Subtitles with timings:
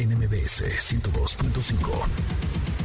[0.00, 2.79] NMBS 102.5.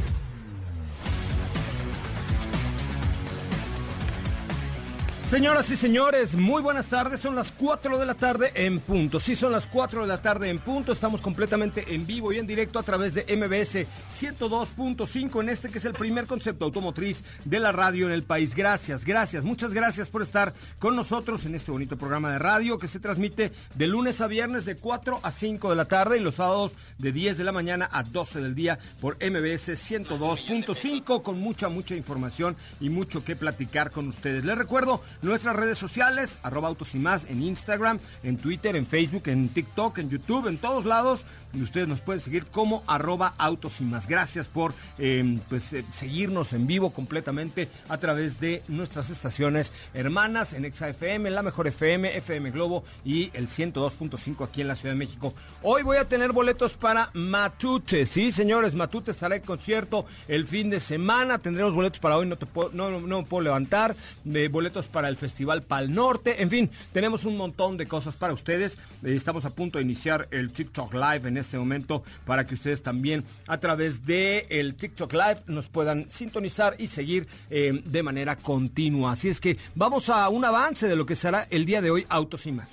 [5.30, 7.18] Señoras y señores, muy buenas tardes.
[7.18, 9.18] Son las 4 de la tarde en punto.
[9.18, 10.92] Sí, son las 4 de la tarde en punto.
[10.92, 13.88] Estamos completamente en vivo y en directo a través de MBS
[14.20, 18.54] 102.5 en este que es el primer concepto automotriz de la radio en el país.
[18.54, 22.86] Gracias, gracias, muchas gracias por estar con nosotros en este bonito programa de radio que
[22.86, 26.36] se transmite de lunes a viernes de 4 a 5 de la tarde y los
[26.36, 31.68] sábados de 10 de la mañana a 12 del día por MBS 102.5 con mucha,
[31.68, 34.44] mucha información y mucho que platicar con ustedes.
[34.44, 39.24] Les recuerdo nuestras redes sociales, arroba autos y más, en Instagram, en Twitter, en Facebook,
[39.26, 41.26] en TikTok, en YouTube, en todos lados.
[41.52, 44.06] Y ustedes nos pueden seguir como arroba autos y más.
[44.06, 50.52] Gracias por em, pues, eh, seguirnos en vivo completamente a través de nuestras estaciones hermanas
[50.52, 54.98] en ExaFM, La Mejor FM, FM Globo y el 102.5 aquí en la Ciudad de
[54.98, 55.34] México.
[55.62, 58.06] Hoy voy a tener boletos para Matute.
[58.06, 61.38] Sí, señores, Matute estará en concierto el fin de semana.
[61.38, 63.96] Tendremos boletos para hoy, no, te puedo, no, no, puedo levantar.
[64.24, 66.42] De boletos para el Festival Pal Norte.
[66.42, 68.78] En fin, tenemos un montón de cosas para ustedes.
[69.04, 72.82] Eh, estamos a punto de iniciar el TikTok Live en este momento para que ustedes
[72.82, 78.36] también a través de el TikTok Live nos puedan sintonizar y seguir eh, de manera
[78.36, 79.12] continua.
[79.12, 82.06] Así es que vamos a un avance de lo que será el día de hoy
[82.08, 82.70] Autos y más.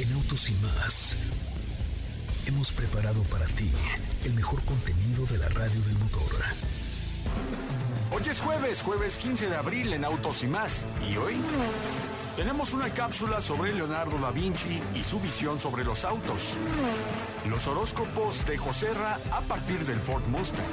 [0.00, 1.16] En Autos y más
[2.46, 3.70] hemos preparado para ti
[4.24, 6.32] el mejor contenido de la radio del motor.
[8.14, 10.86] Hoy es jueves, jueves 15 de abril en Autos y más.
[11.10, 11.40] ¿Y hoy?
[12.36, 16.58] Tenemos una cápsula sobre Leonardo da Vinci y su visión sobre los autos.
[17.48, 20.66] Los horóscopos de Joserra a partir del Ford Mustang.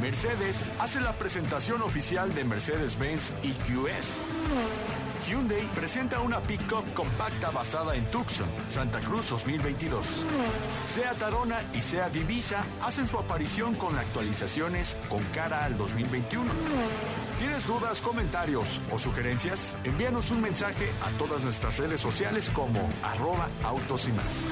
[0.00, 4.24] Mercedes hace la presentación oficial de Mercedes-Benz EQS.
[5.26, 10.24] Hyundai presenta una pickup compacta basada en Tucson, Santa Cruz 2022.
[10.86, 16.48] Seat Arona y Seat Divisa hacen su aparición con actualizaciones con cara al 2021.
[17.40, 19.76] ¿Tienes dudas, comentarios o sugerencias?
[19.82, 24.48] Envíanos un mensaje a todas nuestras redes sociales como arroba autos y más.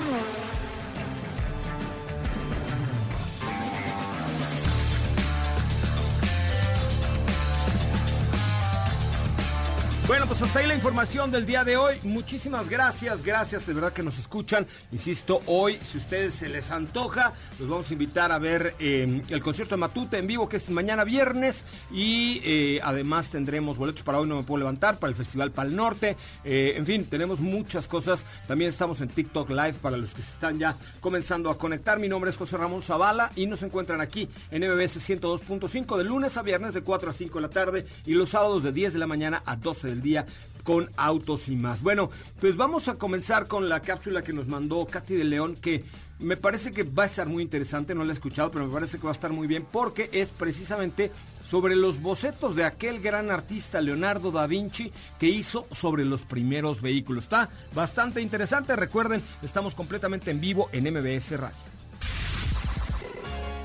[10.07, 11.99] Bueno, pues hasta ahí la información del día de hoy.
[12.03, 14.67] Muchísimas gracias, gracias de verdad que nos escuchan.
[14.93, 19.43] Insisto, hoy, si ustedes se les antoja, los vamos a invitar a ver eh, el
[19.43, 21.65] concierto de Matute en vivo, que es mañana viernes.
[21.91, 25.75] Y eh, además tendremos boletos para hoy, no me puedo levantar, para el Festival Pal
[25.75, 26.19] Norte.
[26.45, 28.27] Eh, en fin, tenemos muchas cosas.
[28.47, 31.99] También estamos en TikTok Live para los que se están ya comenzando a conectar.
[31.99, 36.37] Mi nombre es José Ramón Zavala y nos encuentran aquí en MBS 102.5 de lunes
[36.37, 38.99] a viernes de 4 a 5 de la tarde y los sábados de 10 de
[38.99, 40.27] la mañana a 12 de día
[40.65, 41.83] con autos y más.
[41.83, 42.11] Bueno,
[42.41, 45.85] pues vamos a comenzar con la cápsula que nos mandó Katy de León, que
[46.19, 48.99] me parece que va a estar muy interesante, no la he escuchado, pero me parece
[48.99, 51.13] que va a estar muy bien, porque es precisamente
[51.45, 56.81] sobre los bocetos de aquel gran artista Leonardo da Vinci que hizo sobre los primeros
[56.81, 57.25] vehículos.
[57.25, 61.57] Está bastante interesante, recuerden, estamos completamente en vivo en MBS Radio.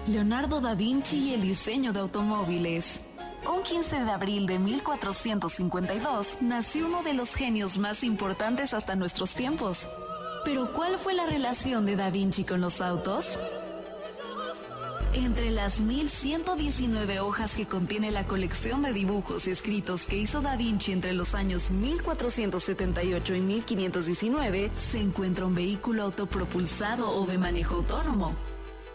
[0.08, 3.02] Leonardo da Vinci y el diseño de automóviles.
[3.48, 9.34] Un 15 de abril de 1452 nació uno de los genios más importantes hasta nuestros
[9.34, 9.88] tiempos.
[10.44, 13.38] Pero ¿cuál fue la relación de Da Vinci con los autos?
[15.14, 20.56] Entre las 1119 hojas que contiene la colección de dibujos y escritos que hizo Da
[20.56, 27.76] Vinci entre los años 1478 y 1519, se encuentra un vehículo autopropulsado o de manejo
[27.76, 28.49] autónomo.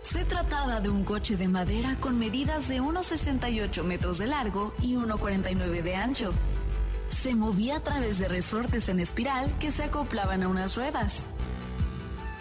[0.05, 4.95] Se trataba de un coche de madera con medidas de 1,68 metros de largo y
[4.97, 6.33] 1,49 de ancho.
[7.09, 11.23] Se movía a través de resortes en espiral que se acoplaban a unas ruedas.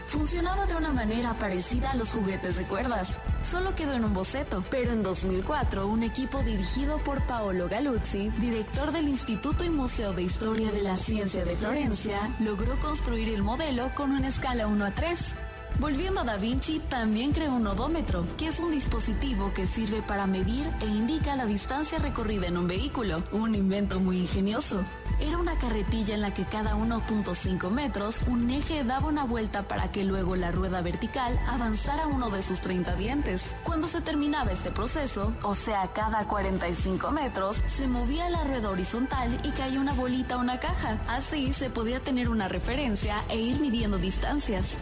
[0.08, 4.62] Funcionaba de una manera parecida a los juguetes de cuerdas, solo quedó en un boceto,
[4.70, 10.24] pero en 2004 un equipo dirigido por Paolo Galuzzi, director del Instituto y Museo de
[10.24, 14.92] Historia de la Ciencia de Florencia, logró construir el modelo con una escala 1 a
[14.92, 15.36] 3
[15.80, 20.28] Volviendo a Da Vinci, también creó un odómetro, que es un dispositivo que sirve para
[20.28, 24.84] medir e indica la distancia recorrida en un vehículo, un invento muy ingenioso.
[25.20, 29.92] Era una carretilla en la que cada 1.5 metros un eje daba una vuelta para
[29.92, 33.54] que luego la rueda vertical avanzara uno de sus 30 dientes.
[33.64, 39.40] Cuando se terminaba este proceso, o sea, cada 45 metros, se movía la rueda horizontal
[39.44, 41.00] y caía una bolita a una caja.
[41.08, 44.78] Así se podía tener una referencia e ir midiendo distancias.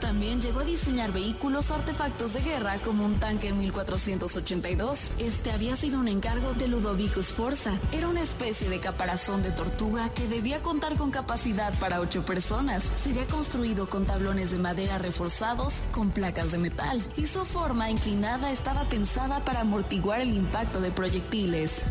[0.00, 5.10] También llegó a diseñar vehículos o artefactos de guerra como un tanque en 1482.
[5.18, 7.72] Este había sido un encargo de Ludovicus Forza.
[7.92, 12.92] Era una especie de caparazón de tortuga que debía contar con capacidad para ocho personas.
[12.96, 18.52] Sería construido con tablones de madera reforzados con placas de metal y su forma inclinada
[18.52, 21.82] estaba pensada para amortiguar el impacto de proyectiles.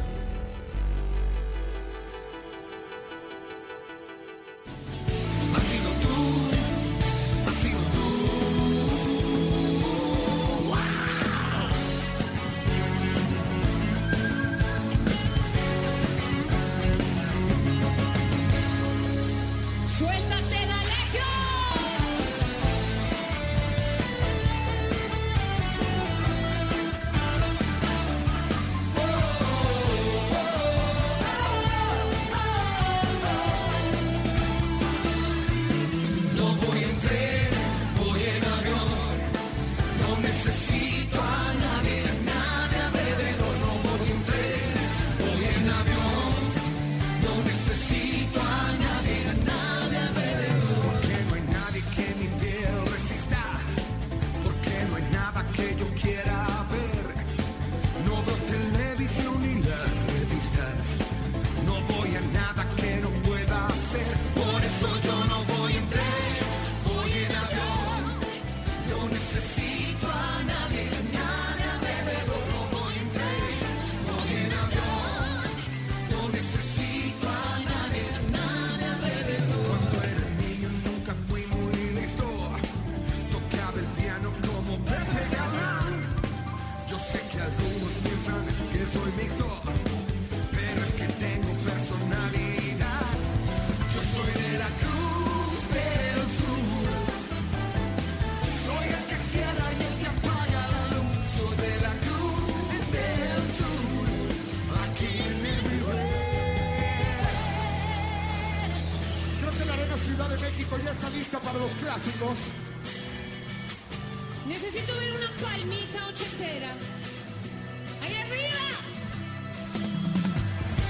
[88.93, 89.66] Soy Víctor.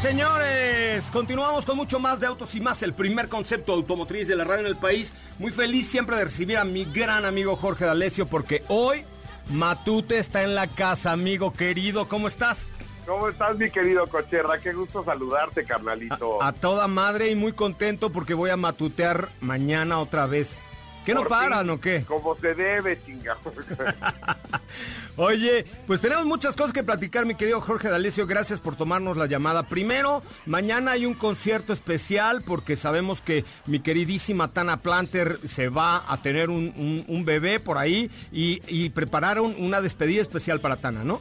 [0.07, 4.45] Señores, continuamos con mucho más de Autos y Más, el primer concepto automotriz de la
[4.45, 5.11] radio en el país.
[5.37, 9.03] Muy feliz siempre de recibir a mi gran amigo Jorge D'Alessio porque hoy
[9.49, 12.07] Matute está en la casa, amigo querido.
[12.07, 12.59] ¿Cómo estás?
[13.05, 14.59] ¿Cómo estás, mi querido Cocherra?
[14.59, 16.41] Qué gusto saludarte, carnalito.
[16.41, 20.57] A, a toda madre y muy contento porque voy a matutear mañana otra vez.
[21.07, 22.03] ¿Qué no paran o qué?
[22.03, 23.39] Como se debe, chingado.
[25.17, 28.27] Oye, pues tenemos muchas cosas que platicar, mi querido Jorge D'Alessio.
[28.27, 29.63] Gracias por tomarnos la llamada.
[29.63, 36.03] Primero, mañana hay un concierto especial porque sabemos que mi queridísima Tana Planter se va
[36.07, 41.19] a tener un, bebé por ahí y, prepararon una despedida especial para Tana, ¿no?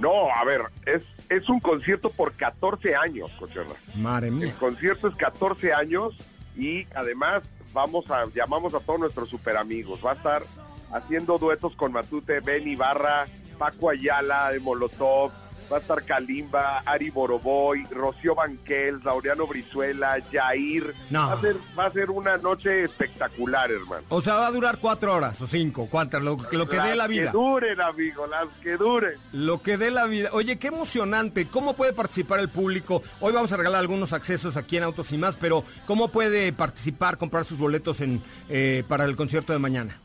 [0.00, 3.74] No, a ver, es, es un concierto por 14 años, Cocherra.
[3.96, 4.46] Madre mía.
[4.46, 6.14] El concierto es 14 años
[6.56, 7.42] y además
[7.74, 10.00] vamos a, llamamos a todos nuestros super amigos.
[10.04, 10.42] Va a estar
[10.92, 13.26] haciendo duetos con Matute, Ben Ibarra,
[13.58, 15.32] Paco Ayala de Molotov,
[15.72, 20.94] va a estar Kalimba, Ari Boroboy, Rocío Banquel, Laureano Brizuela, Jair.
[21.14, 24.04] Va, a ser, va a ser una noche espectacular, hermano.
[24.10, 27.06] O sea, va a durar cuatro horas o cinco, cuántas, lo, lo que dé la
[27.06, 27.32] vida.
[27.32, 29.14] que duren, amigo, las que duren.
[29.32, 30.28] Lo que dé la vida.
[30.32, 31.46] Oye, qué emocionante.
[31.46, 33.02] ¿Cómo puede participar el público?
[33.20, 37.16] Hoy vamos a regalar algunos accesos aquí en Autos y Más, pero ¿cómo puede participar,
[37.16, 39.98] comprar sus boletos en, eh, para el concierto de mañana?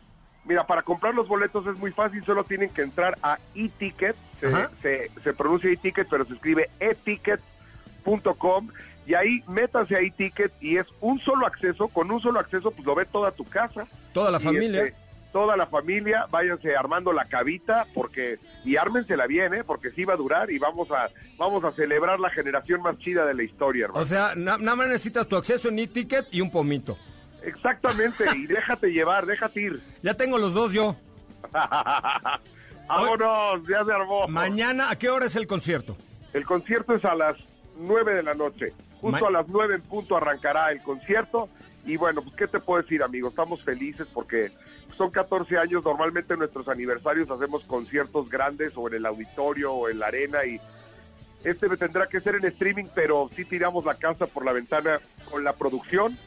[0.48, 4.16] Mira, para comprar los boletos es muy fácil, solo tienen que entrar a e-ticket,
[4.82, 8.70] se, se, pronuncia e-ticket, pero se escribe e-ticket.com
[9.06, 12.86] y ahí métanse a e-ticket y es un solo acceso, con un solo acceso pues
[12.86, 13.88] lo ve toda tu casa.
[14.14, 14.86] Toda la familia.
[14.86, 14.98] Este,
[15.32, 19.64] toda la familia, váyanse armando la cabita porque y ármensela bien, ¿eh?
[19.64, 23.26] porque sí va a durar y vamos a vamos a celebrar la generación más chida
[23.26, 24.02] de la historia, hermano.
[24.02, 26.98] O sea, nada más necesitas tu acceso en e-ticket y un pomito.
[27.48, 29.84] Exactamente, y déjate llevar, déjate ir.
[30.04, 30.96] Ya tengo los dos yo.
[32.88, 34.28] Vámonos, ya se armó.
[34.28, 35.96] Mañana, ¿a qué hora es el concierto?
[36.34, 37.36] El concierto es a las
[37.78, 38.74] 9 de la noche.
[39.02, 41.50] Justo Ma- a las 9 en punto arrancará el concierto.
[41.86, 44.52] Y bueno, pues qué te puedo decir, amigo, estamos felices porque
[44.98, 49.90] son 14 años, normalmente en nuestros aniversarios hacemos conciertos grandes o en el auditorio o
[49.90, 50.60] en la arena y
[51.44, 55.00] este tendrá que ser en streaming, pero sí tiramos la casa por la ventana
[55.30, 56.18] con la producción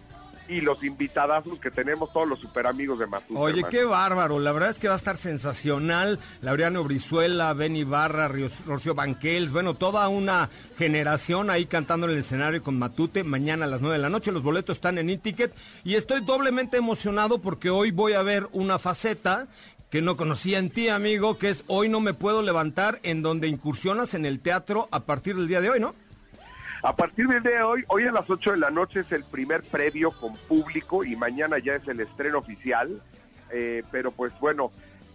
[0.51, 3.39] y los invitadazos que tenemos, todos los super amigos de Matute.
[3.39, 3.69] Oye, hermano.
[3.71, 4.41] qué bárbaro.
[4.41, 6.19] La verdad es que va a estar sensacional.
[6.43, 12.63] Laureano Brizuela, Benny Barra, Rocío Banquels, bueno, toda una generación ahí cantando en el escenario
[12.65, 14.33] con Matute mañana a las 9 de la noche.
[14.33, 15.55] Los boletos están en e-ticket
[15.85, 19.47] y estoy doblemente emocionado porque hoy voy a ver una faceta
[19.89, 23.49] que no conocía en ti, amigo, que es Hoy no me puedo levantar, en donde
[23.49, 25.95] incursionas en el teatro a partir del día de hoy, ¿no?
[26.83, 29.25] A partir del día de hoy, hoy a las 8 de la noche es el
[29.25, 33.03] primer previo con público y mañana ya es el estreno oficial.
[33.51, 34.71] Eh, pero pues bueno,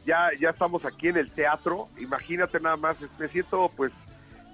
[0.06, 1.90] ya, ya estamos aquí en el teatro.
[1.98, 3.92] Imagínate nada más, me siento pues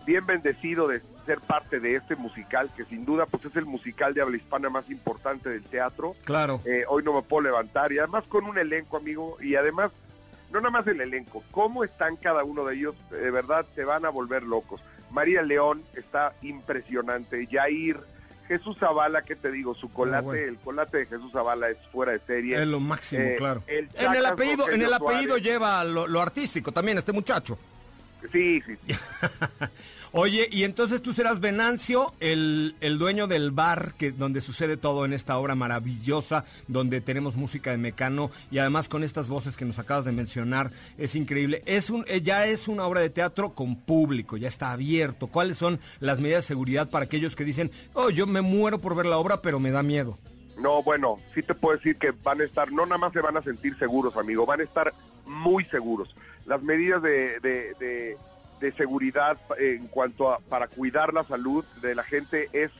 [0.06, 4.14] bien bendecido de ser parte de este musical, que sin duda pues es el musical
[4.14, 6.16] de habla hispana más importante del teatro.
[6.24, 6.62] Claro.
[6.66, 9.92] Eh, hoy no me puedo levantar y además con un elenco, amigo, y además,
[10.52, 14.06] no nada más el elenco, cómo están cada uno de ellos, de verdad te van
[14.06, 14.82] a volver locos.
[15.12, 18.00] María León está impresionante, Jair,
[18.48, 19.76] Jesús Zavala, ¿qué te digo?
[19.76, 20.42] Su colate, bueno.
[20.44, 22.62] el colate de Jesús Zavala es fuera de serie.
[22.62, 23.64] Es lo máximo, Eh, claro.
[23.68, 25.44] el en el apellido, en Rogelio el apellido Suárez.
[25.44, 27.58] lleva lo, lo artístico también, este muchacho.
[28.32, 28.94] Sí, sí, sí.
[30.14, 35.06] Oye, y entonces tú serás Venancio, el, el dueño del bar que donde sucede todo
[35.06, 39.64] en esta obra maravillosa, donde tenemos música de Mecano y además con estas voces que
[39.64, 41.62] nos acabas de mencionar, es increíble.
[41.66, 45.28] Es un, eh, ya es una obra de teatro con público, ya está abierto.
[45.28, 48.96] ¿Cuáles son las medidas de seguridad para aquellos que dicen, oh, yo me muero por
[48.96, 50.18] ver la obra, pero me da miedo?
[50.60, 53.38] No, bueno, sí te puedo decir que van a estar, no nada más se van
[53.38, 54.94] a sentir seguros, amigo, van a estar
[55.26, 56.14] muy seguros.
[56.46, 58.18] Las medidas de, de, de-
[58.62, 62.72] de seguridad en cuanto a para cuidar la salud de la gente es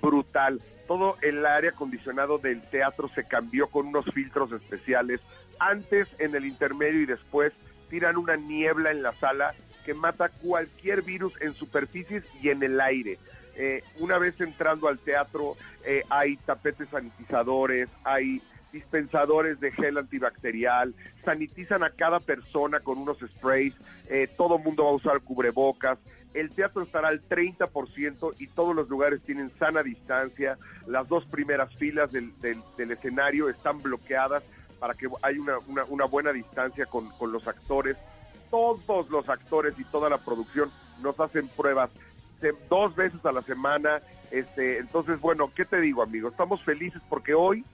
[0.00, 0.60] brutal.
[0.86, 5.20] Todo el aire acondicionado del teatro se cambió con unos filtros especiales.
[5.58, 7.52] Antes, en el intermedio y después,
[7.88, 12.80] tiran una niebla en la sala que mata cualquier virus en superficies y en el
[12.80, 13.18] aire.
[13.54, 20.94] Eh, una vez entrando al teatro, eh, hay tapetes sanitizadores, hay dispensadores de gel antibacterial,
[21.24, 23.74] sanitizan a cada persona con unos sprays,
[24.08, 25.98] eh, todo mundo va a usar cubrebocas,
[26.34, 31.74] el teatro estará al 30% y todos los lugares tienen sana distancia, las dos primeras
[31.76, 34.42] filas del, del- del escenario están bloqueadas
[34.80, 35.38] para que haya
[35.88, 37.96] una, buena distancia con, los actores,
[38.50, 41.90] todos los actores y toda la producción nos hacen pruebas
[42.68, 44.02] dos veces a la semana.
[44.30, 46.28] Este, entonces, bueno, ¿qué te digo, amigo?
[46.30, 47.64] Estamos felices porque hoy,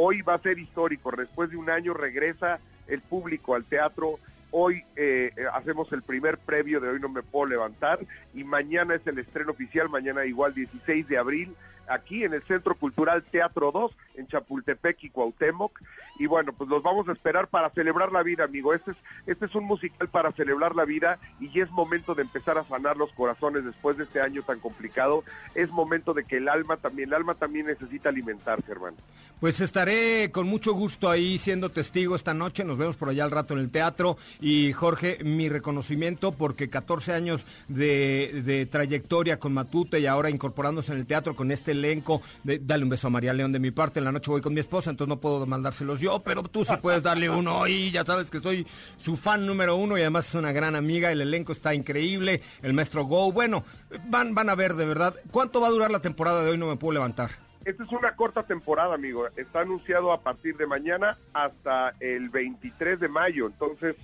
[0.00, 1.10] hoy va a ser histórico.
[1.10, 4.20] Después de un año regresa el público al teatro.
[4.52, 7.98] Hoy eh, eh, hacemos el primer previo de Hoy No Me Puedo Levantar
[8.32, 11.54] y mañana es el estreno oficial, mañana igual 16 de abril,
[11.88, 15.80] aquí en el Centro Cultural Teatro 2, en Chapultepec y Cuauhtémoc.
[16.18, 18.74] Y bueno, pues los vamos a esperar para celebrar la vida, amigo.
[18.74, 18.96] Este es,
[19.26, 22.96] este es un musical para celebrar la vida y es momento de empezar a sanar
[22.96, 25.24] los corazones después de este año tan complicado.
[25.54, 28.96] Es momento de que el alma también, el alma también necesita alimentarse, hermano.
[29.40, 32.64] Pues estaré con mucho gusto ahí siendo testigo esta noche.
[32.64, 34.18] Nos vemos por allá al rato en el teatro.
[34.40, 40.98] Y Jorge, mi reconocimiento porque 14 años de, trayectoria con Matute y ahora incorporándose en
[40.98, 42.20] el teatro con este elenco.
[42.42, 44.00] De, dale un beso a María León de mi parte.
[44.08, 47.02] La noche voy con mi esposa, entonces no puedo mandárselos yo, pero tú sí puedes
[47.02, 47.90] darle uno hoy.
[47.90, 51.12] Ya sabes que soy su fan número uno y además es una gran amiga.
[51.12, 52.40] El elenco está increíble.
[52.62, 53.32] El maestro Go.
[53.32, 53.64] Bueno,
[54.06, 55.14] van, van a ver de verdad.
[55.30, 56.58] ¿Cuánto va a durar la temporada de hoy?
[56.58, 57.30] No me puedo levantar.
[57.64, 59.28] Esta es una corta temporada, amigo.
[59.36, 63.46] Está anunciado a partir de mañana hasta el 23 de mayo.
[63.46, 63.96] Entonces,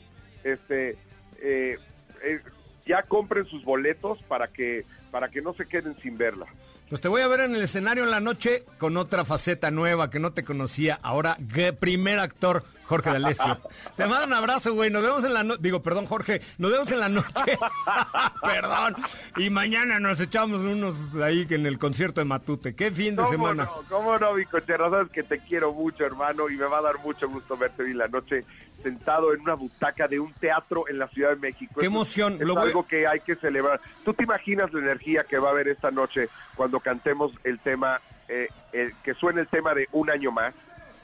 [0.43, 0.99] este,
[1.41, 1.79] eh,
[2.23, 2.41] eh,
[2.85, 6.47] ya compren sus boletos para que para que no se queden sin verla.
[6.89, 10.11] Pues te voy a ver en el escenario en la noche con otra faceta nueva
[10.11, 10.99] que no te conocía.
[11.03, 11.37] Ahora,
[11.81, 13.59] primer actor, Jorge D'Alessio.
[13.97, 14.91] te mando un abrazo, güey.
[14.91, 15.61] Nos vemos en la noche.
[15.63, 16.43] Digo, perdón, Jorge.
[16.59, 17.59] Nos vemos en la noche.
[18.43, 18.97] perdón.
[19.39, 22.75] Y mañana nos echamos unos ahí en el concierto de Matute.
[22.75, 23.65] Qué fin de ¿Cómo semana.
[23.65, 23.83] no?
[23.89, 24.91] ¿Cómo no, mi cochero?
[24.91, 27.93] Sabes que te quiero mucho, hermano, y me va a dar mucho gusto verte hoy
[27.93, 28.45] en la noche
[28.89, 31.81] sentado en una butaca de un teatro en la Ciudad de México.
[31.81, 32.35] Qué emoción.
[32.35, 33.81] Es Lo voy- algo que hay que celebrar.
[34.05, 38.01] ¿Tú te imaginas la energía que va a haber esta noche cuando cantemos el tema,
[38.29, 40.55] eh, el- que suene el tema de Un Año Más?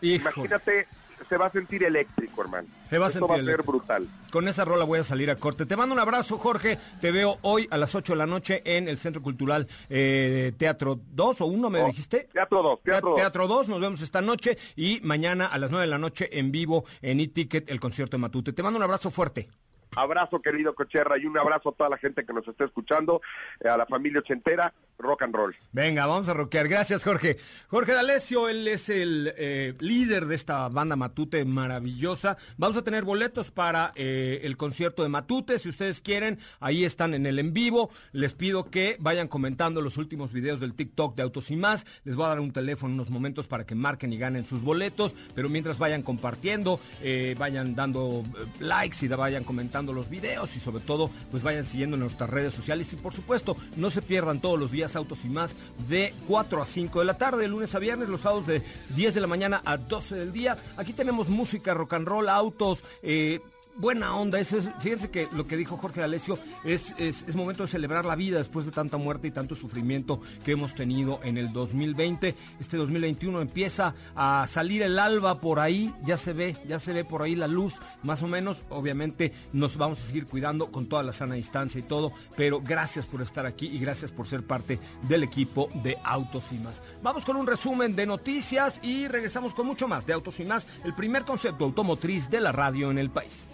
[0.03, 0.87] Imagínate
[1.29, 2.69] se va a sentir eléctrico, hermano.
[2.89, 4.09] Se va a Esto sentir va a ser brutal.
[4.31, 5.67] Con esa rola voy a salir a corte.
[5.67, 6.79] Te mando un abrazo, Jorge.
[7.01, 10.99] Te veo hoy a las 8 de la noche en el Centro Cultural eh, Teatro
[11.13, 12.29] 2 o 1, me Oh, dijiste.
[12.33, 13.17] Teatro 2, Teatro 2.
[13.19, 16.51] Teatro 2, nos vemos esta noche y mañana a las 9 de la noche en
[16.53, 18.53] vivo en e-ticket el concierto de Matute.
[18.53, 19.49] Te mando un abrazo fuerte.
[19.97, 23.21] Abrazo, querido Cocherra, y un abrazo a toda la gente que nos está escuchando,
[23.59, 25.55] eh, a la familia ochentera, rock and roll.
[25.73, 26.69] Venga, vamos a rockear.
[26.69, 27.39] Gracias, Jorge.
[27.69, 32.37] Jorge D'Alessio, él es el eh, líder de esta banda Matute maravillosa.
[32.57, 35.59] Vamos a tener boletos para eh, el concierto de Matute.
[35.59, 37.91] Si ustedes quieren, ahí están en el en vivo.
[38.13, 41.87] Les pido que vayan comentando los últimos videos del TikTok de Autos y Más.
[42.05, 44.63] Les voy a dar un teléfono en unos momentos para que marquen y ganen sus
[44.63, 45.15] boletos.
[45.35, 48.25] Pero mientras vayan compartiendo, eh, vayan dando
[48.59, 52.55] likes y vayan comentando los videos y sobre todo, pues vayan siguiendo en nuestras redes
[52.55, 52.93] sociales.
[52.93, 55.55] Y por supuesto, no se pierdan todos los días Autos y Más
[55.89, 58.63] de 4 a 5 de la tarde, de lunes a viernes, los sábados de
[58.97, 60.57] 10 de la mañana a 12 del día.
[60.77, 63.41] Aquí tenemos música, rock and roll, autos, eh,
[63.81, 64.39] buena onda.
[64.45, 68.39] Fíjense que lo que dijo Jorge D'Alessio es, es, es momento de celebrar la vida
[68.39, 72.35] después de tanta muerte y tanto sufrimiento que hemos tenido en el 2020.
[72.61, 77.05] Este 2021 empieza a salir el alba por ahí, ya se ve, ya se ve
[77.05, 78.63] por ahí la luz, más o menos.
[78.69, 83.07] Obviamente nos vamos a seguir cuidando con toda la sana distancia y todo, pero gracias
[83.07, 86.83] por estar aquí y gracias por ser parte del equipo de Autos y Más.
[87.03, 90.67] Vamos con un resumen de noticias y regresamos con mucho más de Autos y Más,
[90.85, 93.49] el primer concepto automotriz de la radio en el país.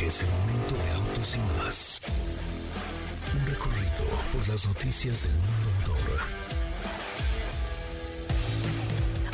[0.00, 2.00] Es el momento de autos y más.
[3.34, 5.96] Un recorrido por las noticias del mundo motor.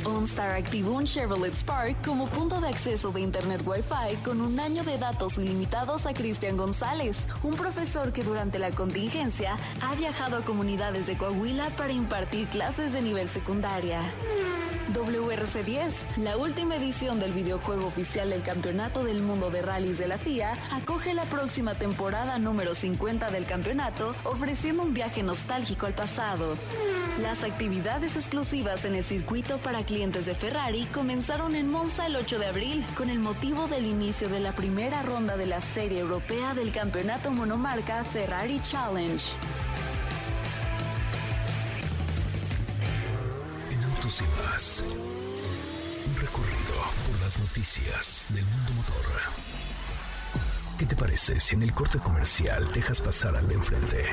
[0.04, 4.82] OnStar activó un Chevrolet Spark como punto de acceso de Internet Wi-Fi con un año
[4.84, 10.42] de datos ilimitados a Cristian González, un profesor que durante la contingencia ha viajado a
[10.42, 14.00] comunidades de Coahuila para impartir clases de nivel secundaria.
[14.92, 20.18] WRC10, la última edición del videojuego oficial del Campeonato del Mundo de Rallys de la
[20.18, 26.56] FIA, acoge la próxima temporada número 50 del campeonato, ofreciendo un viaje nostálgico al pasado.
[27.20, 32.38] Las actividades exclusivas en el circuito para clientes de Ferrari comenzaron en Monza el 8
[32.38, 36.54] de abril, con el motivo del inicio de la primera ronda de la serie europea
[36.54, 39.22] del campeonato monomarca Ferrari Challenge.
[47.38, 49.06] Noticias del mundo motor.
[50.78, 54.06] ¿Qué te parece si en el corte comercial dejas pasar al de enfrente?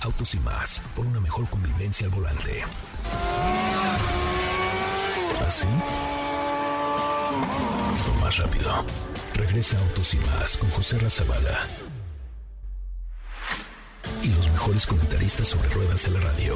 [0.00, 2.64] Autos y más, por una mejor convivencia al volante.
[5.46, 5.66] ¿Así?
[8.10, 8.84] O más rápido.
[9.34, 11.66] Regresa Autos y más con José Razabala.
[14.22, 16.54] Y los mejores comentaristas sobre ruedas de la radio.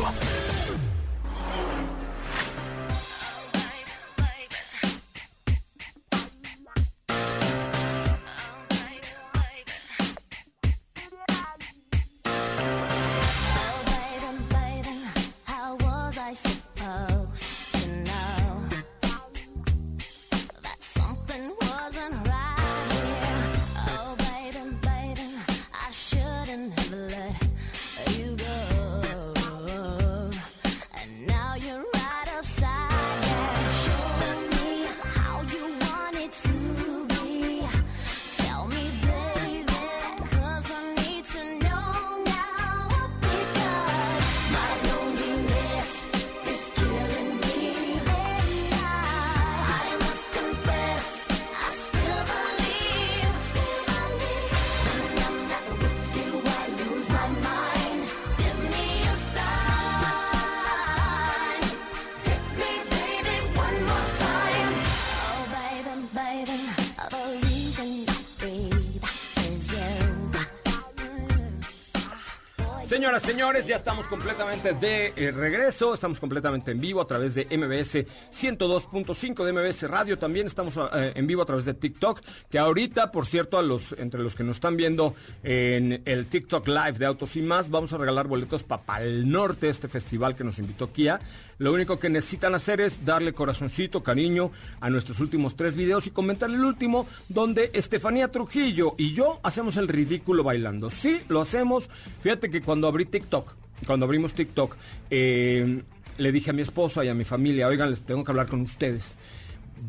[73.29, 78.07] Señores, ya estamos completamente de eh, regreso, estamos completamente en vivo a través de MBS
[78.33, 83.13] 102.5 de MBS Radio, también estamos eh, en vivo a través de TikTok, que ahorita,
[83.13, 83.61] por cierto,
[83.99, 87.93] entre los que nos están viendo en el TikTok Live de Autos y Más, vamos
[87.93, 91.21] a regalar boletos para Pal Norte, este festival que nos invitó Kia.
[91.59, 96.11] Lo único que necesitan hacer es darle corazoncito, cariño a nuestros últimos tres videos y
[96.11, 100.89] comentar el último donde Estefanía Trujillo y yo hacemos el ridículo bailando.
[100.89, 101.91] Sí, lo hacemos.
[102.23, 103.55] Fíjate que cuando abrí TikTok,
[103.87, 104.77] cuando abrimos TikTok,
[105.11, 105.83] eh,
[106.17, 108.61] le dije a mi esposa y a mi familia, oigan, les tengo que hablar con
[108.61, 109.17] ustedes.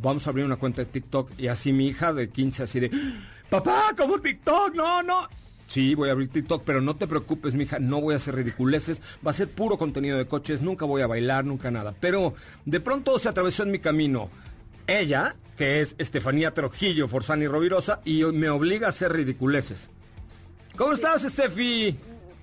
[0.01, 2.91] Vamos a abrir una cuenta de TikTok y así mi hija de 15 así de,
[3.49, 4.73] papá, ¿cómo TikTok?
[4.73, 5.27] No, no.
[5.69, 9.01] Sí, voy a abrir TikTok, pero no te preocupes, mija, no voy a hacer ridiculeces,
[9.25, 11.93] va a ser puro contenido de coches, nunca voy a bailar, nunca nada.
[11.99, 12.33] Pero
[12.65, 14.29] de pronto se atravesó en mi camino
[14.87, 19.89] ella, que es Estefanía Trujillo, Forzani Rovirosa, y me obliga a hacer ridiculeces.
[20.75, 21.95] ¿Cómo estás, Estefi?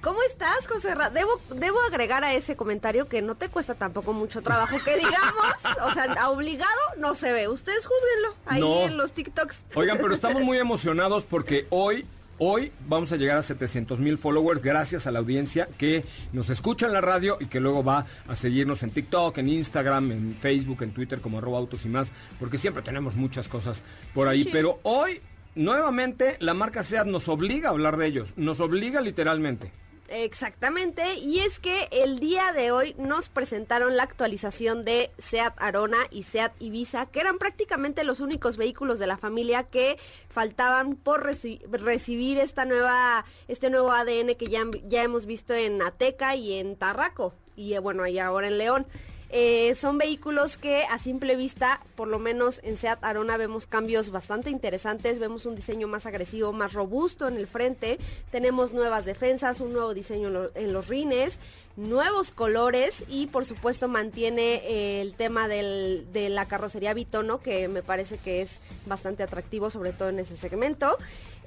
[0.03, 1.11] ¿Cómo estás, José Ra?
[1.11, 5.55] Debo, debo agregar a ese comentario que no te cuesta tampoco mucho trabajo que digamos,
[5.83, 7.49] o sea, obligado no se ve.
[7.49, 8.83] Ustedes juzguenlo ahí No.
[8.87, 9.65] en los TikToks.
[9.75, 12.07] Oigan, pero estamos muy emocionados porque hoy,
[12.39, 16.87] hoy vamos a llegar a 700 mil followers gracias a la audiencia que nos escucha
[16.87, 20.83] en la radio y que luego va a seguirnos en TikTok, en Instagram, en Facebook,
[20.83, 23.83] en Twitter como arroba autos y más, porque siempre tenemos muchas cosas
[24.15, 24.49] por ahí.
[24.51, 25.21] Pero hoy,
[25.55, 29.71] nuevamente, la marca SEAT nos obliga a hablar de ellos, nos obliga literalmente.
[30.09, 35.99] Exactamente, y es que el día de hoy nos presentaron la actualización de SEAT Arona
[36.13, 41.27] y SEAT Ibiza, que eran prácticamente los únicos vehículos de la familia que faltaban por
[41.27, 46.55] reci- recibir esta nueva, este nuevo ADN que ya, ya hemos visto en Ateca y
[46.55, 48.87] en Tarraco, y eh, bueno, y ahora en León.
[49.31, 54.11] Eh, son vehículos que a simple vista, por lo menos en Seat Arona, vemos cambios
[54.11, 55.19] bastante interesantes.
[55.19, 57.99] Vemos un diseño más agresivo, más robusto en el frente.
[58.31, 61.41] Tenemos nuevas defensas, un nuevo diseño en, en los rines,
[61.77, 67.69] nuevos colores y por supuesto mantiene eh, el tema del- de la carrocería bitono, que
[67.69, 70.97] me parece que es bastante atractivo, sobre todo en ese segmento.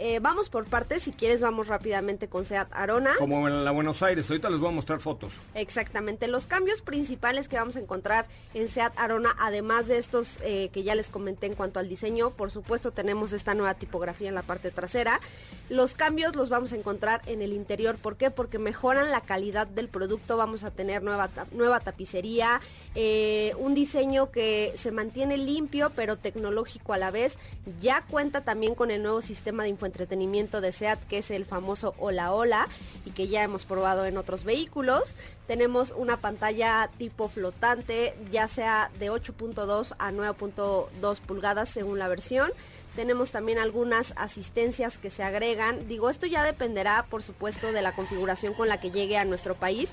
[0.02, 3.16] Eh, vamos por partes, si quieres vamos rápidamente con Seat Arona.
[3.18, 5.42] Como en la Buenos Aires, ahorita les voy a mostrar fotos.
[5.56, 10.70] Exactamente, los cambios principales que vamos a encontrar en Seat Arona, además de estos eh,
[10.72, 14.36] que ya les comenté en cuanto al diseño, por supuesto tenemos esta nueva tipografía en
[14.36, 15.20] la parte trasera.
[15.68, 18.32] Los cambios los vamos a encontrar en el interior, ¿por qué?
[18.32, 22.62] Porque mejoran la calidad del producto, vamos a tener nueva, nueva tapicería,
[22.96, 27.38] eh, un diseño que se mantiene limpio pero tecnológico a la vez,
[27.82, 31.96] ya cuenta también con el nuevo sistema de infoentretenimiento de SEAT que es el famoso
[31.98, 32.68] Hola Hola
[33.06, 35.16] y que ya hemos probado en otros vehículos.
[35.48, 42.52] Tenemos una pantalla tipo flotante, ya sea de 8.2 a 9.2 pulgadas según la versión.
[42.96, 45.88] Tenemos también algunas asistencias que se agregan.
[45.88, 49.56] Digo, esto ya dependerá, por supuesto, de la configuración con la que llegue a nuestro
[49.56, 49.92] país.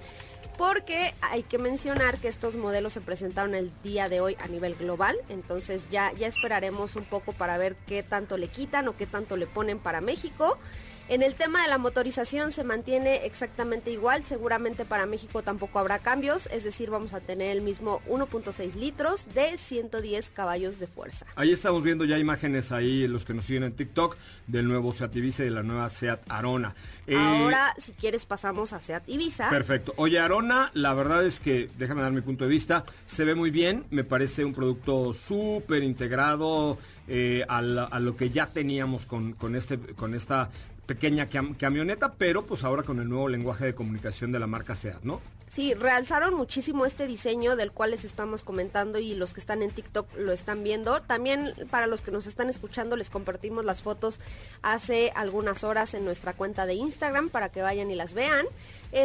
[0.57, 4.75] Porque hay que mencionar que estos modelos se presentaron el día de hoy a nivel
[4.75, 5.17] global.
[5.29, 9.37] Entonces ya, ya esperaremos un poco para ver qué tanto le quitan o qué tanto
[9.37, 10.59] le ponen para México.
[11.09, 16.01] En el tema de la motorización se mantiene exactamente igual, seguramente para México tampoco habrá
[16.01, 21.25] cambios, es decir, vamos a tener el mismo 1.6 litros de 110 caballos de fuerza.
[21.37, 24.17] Ahí estamos viendo ya imágenes ahí, los que nos siguen en TikTok,
[24.49, 26.75] del nuevo Seat Ibiza y de la nueva Seat Arona.
[27.07, 29.49] Eh, Ahora, si quieres, pasamos a Seat Ibiza.
[29.49, 29.95] Perfecto.
[29.99, 33.53] Oye, Arona, la verdad es que, déjame dar mi punto de vista, se ve muy
[33.53, 39.07] bien, me parece un producto súper integrado eh, a, la- a lo que ya teníamos
[39.07, 40.51] con, con, este, con esta
[40.87, 44.75] pequeña cam- camioneta, pero pues ahora con el nuevo lenguaje de comunicación de la marca
[44.75, 45.21] Seat, ¿no?
[45.49, 49.71] Sí, realzaron muchísimo este diseño del cual les estamos comentando y los que están en
[49.71, 51.01] TikTok lo están viendo.
[51.01, 54.21] También para los que nos están escuchando les compartimos las fotos
[54.63, 58.45] hace algunas horas en nuestra cuenta de Instagram para que vayan y las vean.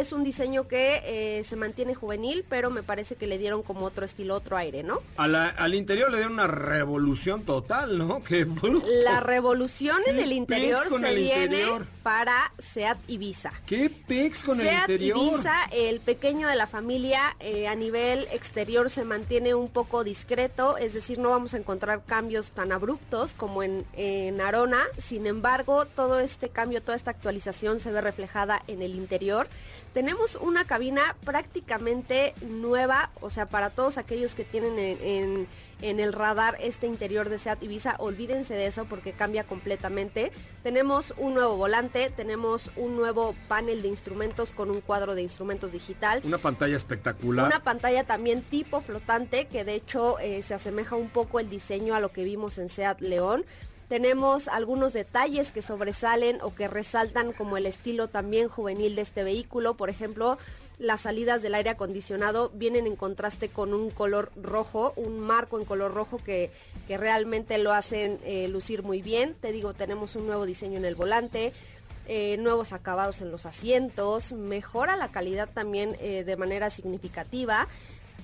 [0.00, 3.84] Es un diseño que eh, se mantiene juvenil, pero me parece que le dieron como
[3.84, 5.00] otro estilo, otro aire, ¿no?
[5.16, 8.20] A la- al interior le dieron una revolución total, ¿no?
[8.24, 8.86] Que bruto.
[9.04, 11.86] La revolución en ¿Qué el interior se el viene interior?
[12.02, 13.52] para Seat Ibiza.
[13.66, 15.18] ¿Qué pex con el Seat interior?
[15.18, 20.76] Ibiza, el pequeño de la familia, eh, a nivel exterior se mantiene un poco discreto,
[20.78, 24.82] es decir, no vamos a encontrar cambios tan abruptos como en, en Arona.
[24.98, 29.46] Sin embargo, todo este cambio, toda esta actualización se ve reflejada en el interior.
[29.92, 35.46] Tenemos una cabina prácticamente nueva, o sea, para todos aquellos que tienen en, en-
[35.82, 40.30] en el radar este interior de Seat Ibiza, olvídense de eso porque cambia completamente.
[40.62, 45.72] Tenemos un nuevo volante, tenemos un nuevo panel de instrumentos con un cuadro de instrumentos
[45.72, 46.20] digital.
[46.22, 47.46] Una pantalla espectacular.
[47.46, 51.96] Una pantalla también tipo flotante que de hecho eh, se asemeja un poco el diseño
[51.96, 53.44] a lo que vimos en Seat León.
[53.92, 59.22] Tenemos algunos detalles que sobresalen o que resaltan como el estilo también juvenil de este
[59.22, 59.74] vehículo.
[59.74, 60.38] Por ejemplo,
[60.78, 65.66] las salidas del aire acondicionado vienen en contraste con un color rojo, un marco en
[65.66, 66.50] color rojo que,
[66.88, 69.34] que realmente lo hacen eh, lucir muy bien.
[69.34, 71.52] Te digo, tenemos un nuevo diseño en el volante
[72.06, 77.68] eh, nuevos acabados en los asientos, mejora la calidad también eh, de manera significativa.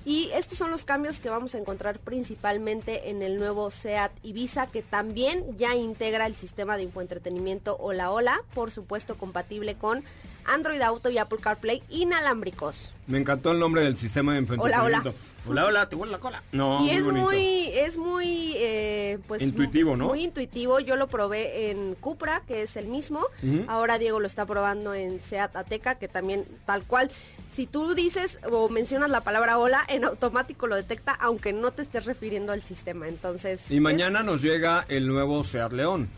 [0.09, 4.65] Y estos son los cambios que vamos a encontrar principalmente en el nuevo SEAT Ibiza,
[4.65, 10.03] que también ya integra el sistema de infoentretenimiento Hola Hola, por supuesto compatible con
[10.49, 12.91] Android Auto y Apple CarPlay inalámbricos.
[13.07, 14.97] Me encantó el nombre del sistema de Hola, hola.
[14.97, 15.13] entretenimiento.
[15.47, 16.43] Hola, hola, te huele la cola.
[16.51, 17.25] No, y es bonito.
[17.25, 20.07] muy, es muy, eh, pues Intuitivo, ¿no?
[20.07, 20.79] Muy intuitivo.
[20.79, 23.25] Yo lo probé en Cupra, que es el mismo.
[23.67, 27.09] Ahora Diego lo está probando en Seat Ateca, que también tal cual.
[27.55, 31.81] Si tú dices o mencionas la palabra hola, en automático lo detecta, aunque no te
[31.81, 33.07] estés refiriendo al sistema.
[33.07, 33.71] Entonces.
[33.71, 36.09] Y mañana es- nos llega el nuevo Seat León.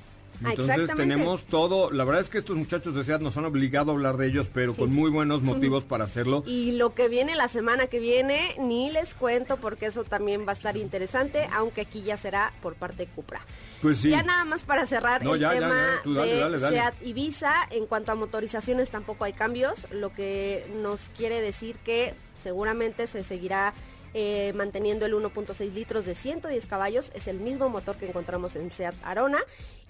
[0.43, 3.93] Entonces tenemos todo, la verdad es que estos muchachos de Seat nos han obligado a
[3.93, 6.43] hablar de ellos, pero con muy buenos motivos para hacerlo.
[6.47, 10.51] Y lo que viene la semana que viene, ni les cuento porque eso también va
[10.51, 13.41] a estar interesante, aunque aquí ya será por parte de Cupra.
[13.81, 14.09] Pues sí.
[14.09, 16.77] Ya nada más para cerrar No, el ya, tema ya, tú dale, de dale, dale.
[16.77, 22.13] Seat Ibiza, en cuanto a motorizaciones tampoco hay cambios, lo que nos quiere decir que
[22.41, 23.73] seguramente se seguirá
[24.13, 28.69] eh, manteniendo el 1.6 litros de 110 caballos, es el mismo motor que encontramos en
[28.69, 29.39] Seat Arona.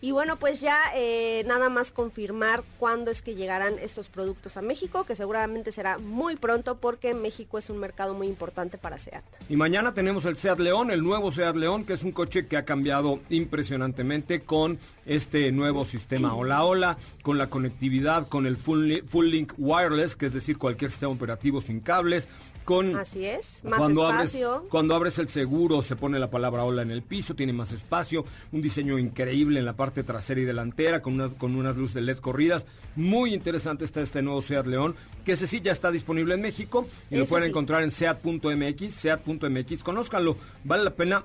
[0.04, 4.64] Y bueno, pues ya eh, nada más confirmar cuándo es que llegarán estos productos a
[4.64, 9.24] México, que seguramente será muy pronto porque México es un mercado muy importante para Seat.
[9.48, 12.58] Y mañana tenemos el Seat León, el nuevo Seat León, que es un coche que
[12.58, 19.04] ha cambiado impresionantemente con este nuevo sistema Hola Hola, con la conectividad, con el Full,
[19.08, 22.28] full Link Wireless, que es decir, cualquier sistema operativo sin cables,
[22.66, 22.96] con...
[22.96, 24.66] Así es, más cuando abres, espacio.
[24.70, 28.26] cuando abres el seguro se pone la palabra hola en el piso, tiene más espacio,
[28.52, 32.02] un diseño increíble en la parte trasera y delantera con unas, con unas luces de
[32.02, 32.66] LED corridas.
[32.96, 34.96] Muy interesante está este nuevo Seat León,
[35.26, 37.50] que ese sí ya está disponible en México y lo pueden sí.
[37.50, 41.24] encontrar en seat.mx, seat.mx, conózcanlo, vale la pena.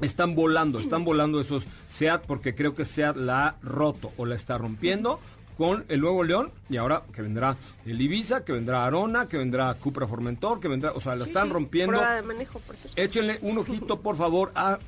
[0.00, 4.36] Están volando, están volando esos SEAT porque creo que SEAT la ha roto o la
[4.36, 5.18] está rompiendo
[5.58, 9.74] con el nuevo León y ahora que vendrá el Ibiza, que vendrá Arona, que vendrá
[9.74, 11.96] Cupra Formentor, que vendrá, o sea, la están rompiendo.
[11.96, 13.00] Prueba de manejo, por cierto.
[13.00, 14.78] Échenle un ojito, por favor, a.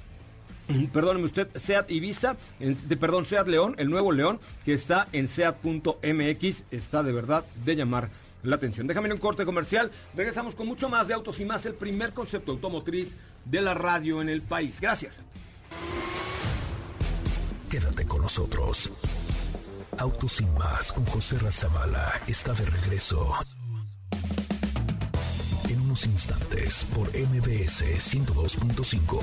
[0.92, 6.64] Perdóneme usted, Seat Ibiza, de, perdón, Seat León, el nuevo León, que está en Seat.mx,
[6.70, 8.08] está de verdad de llamar
[8.44, 8.86] la atención.
[8.86, 9.90] Déjame ir un corte comercial.
[10.14, 14.22] Regresamos con mucho más de autos y más, el primer concepto automotriz de la radio
[14.22, 14.80] en el país.
[14.80, 15.20] Gracias.
[17.68, 18.92] Quédate con nosotros.
[20.00, 23.34] Autos sin más con José Razabala está de regreso.
[25.68, 29.20] En unos instantes por MBS 102.5.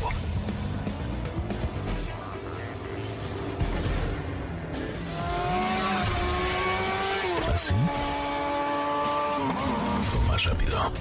[7.55, 7.73] ¿Así?
[10.15, 10.91] O más rápido.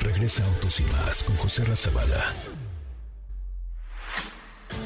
[0.00, 2.32] Regresa Autos y más con José Razabala.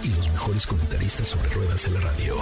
[0.02, 2.34] Y los mejores comentaristas sobre ruedas en la radio.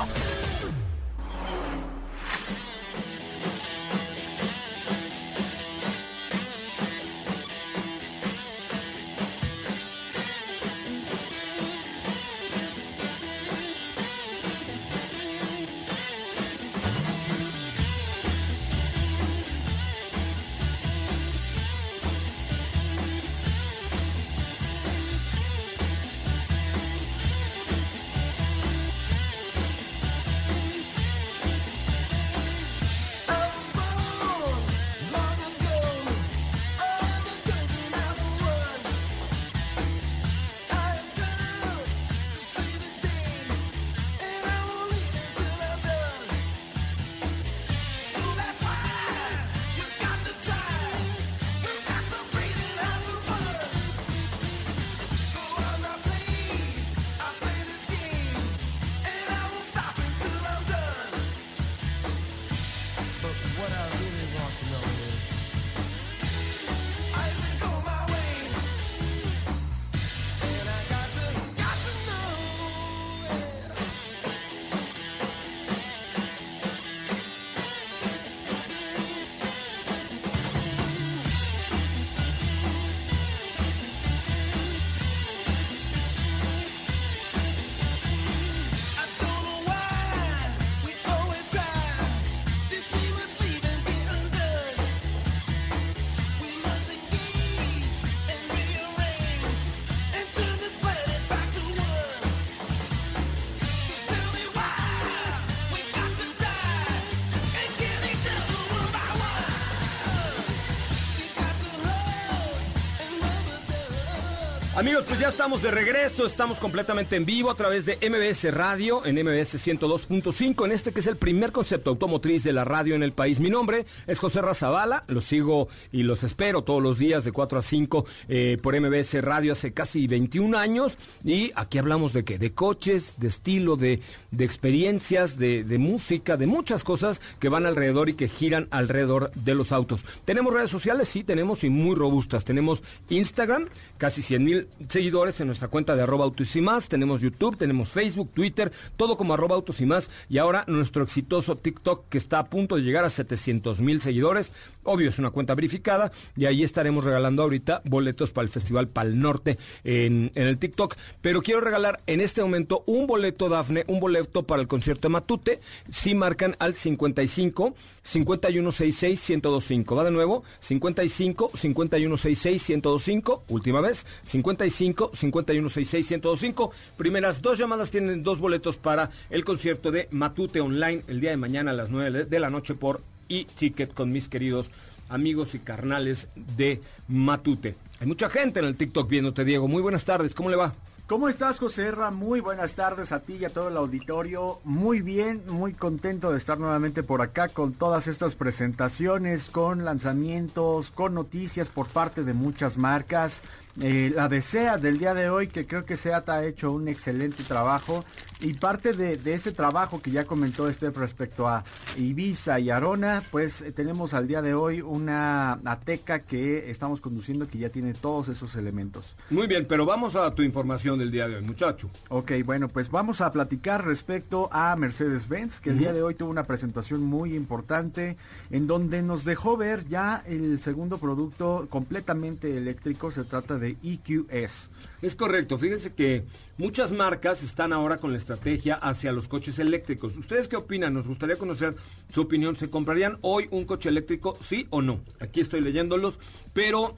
[114.78, 119.04] Amigos, pues ya estamos de regreso, estamos completamente en vivo a través de MBS Radio,
[119.04, 123.02] en MBS 102.5, en este que es el primer concepto automotriz de la radio en
[123.02, 123.40] el país.
[123.40, 127.58] Mi nombre es José Razabala, los sigo y los espero todos los días de 4
[127.58, 132.38] a 5 eh, por MBS Radio hace casi 21 años y aquí hablamos de qué,
[132.38, 137.66] de coches, de estilo, de, de experiencias, de, de música, de muchas cosas que van
[137.66, 140.04] alrededor y que giran alrededor de los autos.
[140.24, 141.08] ¿Tenemos redes sociales?
[141.08, 142.44] Sí, tenemos y muy robustas.
[142.44, 143.66] Tenemos Instagram,
[143.98, 146.88] casi 100 mil seguidores en nuestra cuenta de arroba autos y más.
[146.88, 150.10] Tenemos YouTube, tenemos Facebook, Twitter, todo como arroba autos y más.
[150.28, 154.52] Y ahora nuestro exitoso TikTok que está a punto de llegar a 700 mil seguidores.
[154.84, 159.20] Obvio, es una cuenta verificada y ahí estaremos regalando ahorita boletos para el Festival Pal
[159.20, 160.96] Norte en, en el TikTok.
[161.20, 165.12] Pero quiero regalar en este momento un boleto, Dafne, un boleto para el concierto de
[165.12, 165.60] Matute.
[165.90, 169.94] Si marcan al 55 5166 1025.
[169.94, 173.44] Va de nuevo, 55 5166 1025.
[173.48, 176.72] Última vez, 55 5166 1025.
[176.96, 181.36] Primeras dos llamadas tienen dos boletos para el concierto de Matute Online el día de
[181.36, 184.70] mañana a las 9 de la noche por e-ticket con mis queridos
[185.08, 187.76] amigos y carnales de Matute.
[188.00, 189.68] Hay mucha gente en el TikTok viéndote, Diego.
[189.68, 190.74] Muy buenas tardes, ¿cómo le va?
[191.08, 192.10] ¿Cómo estás, José Herra?
[192.10, 194.60] Muy buenas tardes a ti y a todo el auditorio.
[194.62, 200.90] Muy bien, muy contento de estar nuevamente por acá con todas estas presentaciones, con lanzamientos,
[200.90, 203.40] con noticias por parte de muchas marcas.
[203.80, 207.44] Eh, la desea del día de hoy, que creo que SEAT ha hecho un excelente
[207.44, 208.04] trabajo.
[208.40, 211.64] Y parte de, de ese trabajo que ya comentó este respecto a
[211.96, 217.48] Ibiza y Arona, pues eh, tenemos al día de hoy una Ateca que estamos conduciendo
[217.48, 219.16] que ya tiene todos esos elementos.
[219.30, 221.90] Muy bien, pero vamos a tu información del día de hoy, muchacho.
[222.08, 226.30] Ok, bueno, pues vamos a platicar respecto a Mercedes-Benz, que el día de hoy tuvo
[226.30, 228.16] una presentación muy importante
[228.50, 233.76] en donde nos dejó ver ya el segundo producto completamente eléctrico, se trata de E
[233.94, 234.70] EQS.
[235.02, 236.24] Es correcto, fíjense que
[236.56, 240.16] muchas marcas están ahora con la estrategia hacia los coches eléctricos.
[240.16, 240.94] ¿Ustedes qué opinan?
[240.94, 241.76] Nos gustaría conocer
[242.12, 242.56] su opinión.
[242.56, 245.00] ¿Se comprarían hoy un coche eléctrico, sí o no?
[245.20, 246.18] Aquí estoy leyéndolos,
[246.52, 246.96] pero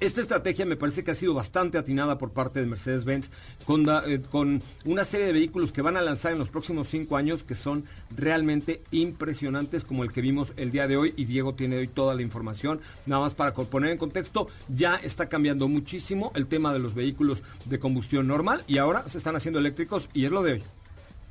[0.00, 3.30] esta estrategia me parece que ha sido bastante atinada por parte de Mercedes-Benz
[3.66, 7.42] eh, con una serie de vehículos que van a lanzar en los próximos cinco años
[7.42, 11.76] que son realmente impresionantes como el que vimos el día de hoy y Diego tiene
[11.76, 12.80] hoy toda la información.
[13.06, 17.42] Nada más para poner en contexto, ya está cambiando muchísimo el tema de los vehículos
[17.64, 20.62] de combustión normal y ahora se están haciendo eléctricos y es lo de hoy.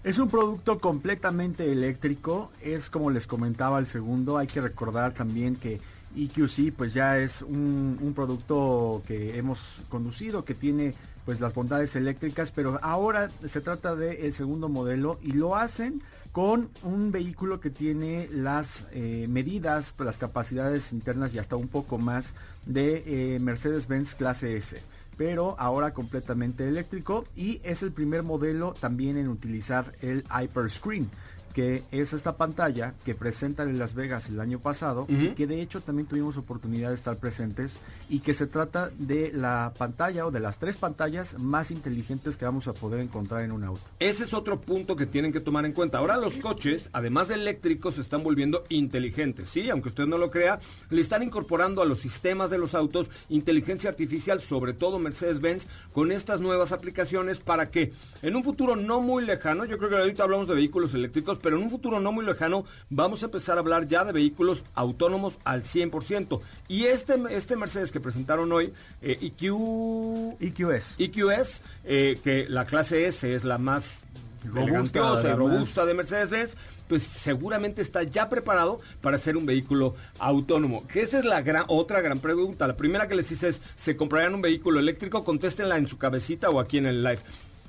[0.03, 5.55] Es un producto completamente eléctrico, es como les comentaba el segundo, hay que recordar también
[5.55, 5.79] que
[6.15, 10.93] EQC pues ya es un, producto que hemos conducido, que tiene
[11.25, 16.69] pues las bondades eléctricas, pero ahora se trata del segundo modelo y lo hacen con
[16.81, 22.33] un vehículo que tiene las eh, medidas, las capacidades internas y hasta un poco más
[22.65, 24.81] de eh, Mercedes-Benz clase S
[25.17, 31.09] pero ahora completamente eléctrico y es el primer modelo también en utilizar el Hyperscreen
[31.53, 35.61] que es esta pantalla que presentan en Las Vegas el año pasado y que de
[35.61, 37.77] hecho también tuvimos oportunidad de estar presentes
[38.09, 42.45] y que se trata de la pantalla o de las tres pantallas más inteligentes que
[42.45, 43.81] vamos a poder encontrar en un auto.
[43.99, 45.99] Ese es otro punto que tienen que tomar en cuenta.
[45.99, 49.49] Ahora los coches, además de eléctricos, se están volviendo inteligentes.
[49.49, 53.09] Sí, aunque usted no lo crea, le están incorporando a los sistemas de los autos
[53.29, 59.01] inteligencia artificial, sobre todo Mercedes-Benz, con estas nuevas aplicaciones para que en un futuro no
[59.01, 62.11] muy lejano, yo creo que ahorita hablamos de vehículos eléctricos, pero en un futuro no
[62.11, 66.41] muy lejano vamos a empezar a hablar ya de vehículos autónomos al 100%.
[66.67, 70.37] Y este, este Mercedes que presentaron hoy, eh, EQ...
[70.39, 70.95] EQS.
[70.97, 73.99] EQS, eh, que la clase S es la más
[74.45, 76.55] Robusta, la robusta de Mercedes-Benz,
[76.87, 80.85] pues seguramente está ya preparado para ser un vehículo autónomo.
[80.87, 82.67] Que esa es la gran, otra gran pregunta.
[82.67, 85.23] La primera que les hice es, ¿se comprarían un vehículo eléctrico?
[85.23, 87.19] Contéstenla en su cabecita o aquí en el live.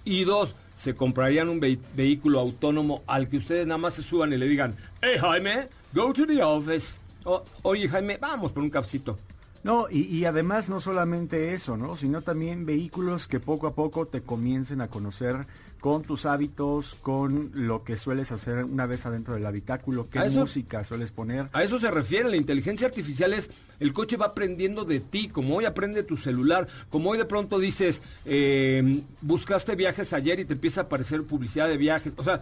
[0.05, 4.37] Y dos, ¿se comprarían un vehículo autónomo al que ustedes nada más se suban y
[4.37, 6.99] le digan, hey Jaime, go to the office?
[7.25, 9.17] O, Oye Jaime, vamos por un cafecito.
[9.63, 11.97] No, y, y además no solamente eso, ¿no?
[11.97, 15.47] Sino también vehículos que poco a poco te comiencen a conocer
[15.85, 20.41] con tus hábitos, con lo que sueles hacer una vez adentro del habitáculo, qué eso-
[20.41, 21.51] música sueles poner.
[21.53, 25.57] A eso se refiere, la inteligencia artificial es, el coche va aprendiendo de ti, como
[25.57, 30.55] hoy aprende tu celular, como hoy de pronto dices, eh, buscaste viajes ayer y te
[30.55, 32.41] empieza a aparecer publicidad de viajes, o sea,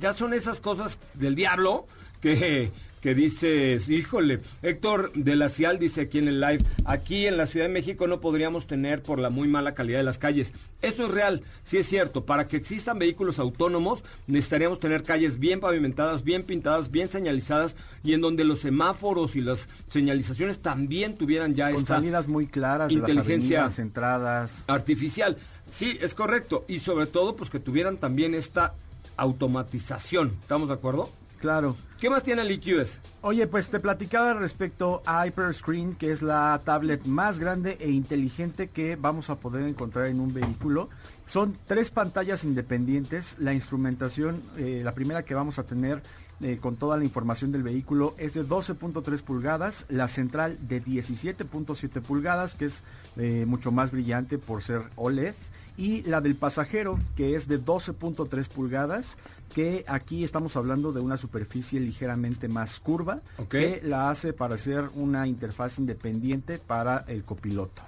[0.00, 1.86] ya son esas cosas del diablo
[2.22, 2.70] que,
[3.06, 7.46] que dices, híjole, Héctor de la Cial dice aquí en el live, aquí en la
[7.46, 10.52] Ciudad de México no podríamos tener por la muy mala calidad de las calles.
[10.82, 15.60] Eso es real, sí es cierto, para que existan vehículos autónomos necesitaríamos tener calles bien
[15.60, 21.54] pavimentadas, bien pintadas, bien señalizadas y en donde los semáforos y las señalizaciones también tuvieran
[21.54, 24.64] ya Con esta salidas muy claras, de las inteligencia avenidas, entradas.
[24.66, 25.36] artificial.
[25.70, 26.64] Sí, es correcto.
[26.66, 28.74] Y sobre todo, pues que tuvieran también esta
[29.16, 30.32] automatización.
[30.42, 31.08] ¿Estamos de acuerdo?
[31.40, 31.76] Claro.
[32.00, 33.00] ¿Qué más tiene el EQS?
[33.22, 38.68] Oye, pues te platicaba respecto a Hyperscreen, que es la tablet más grande e inteligente
[38.68, 40.90] que vamos a poder encontrar en un vehículo.
[41.24, 43.36] Son tres pantallas independientes.
[43.38, 46.02] La instrumentación, eh, la primera que vamos a tener
[46.42, 52.02] eh, con toda la información del vehículo es de 12.3 pulgadas, la central de 17.7
[52.02, 52.82] pulgadas, que es
[53.16, 55.34] eh, mucho más brillante por ser OLED,
[55.78, 59.16] y la del pasajero, que es de 12.3 pulgadas,
[59.56, 64.90] que aquí estamos hablando de una superficie ligeramente más curva, que la hace para ser
[64.94, 67.80] una interfaz independiente para el copiloto.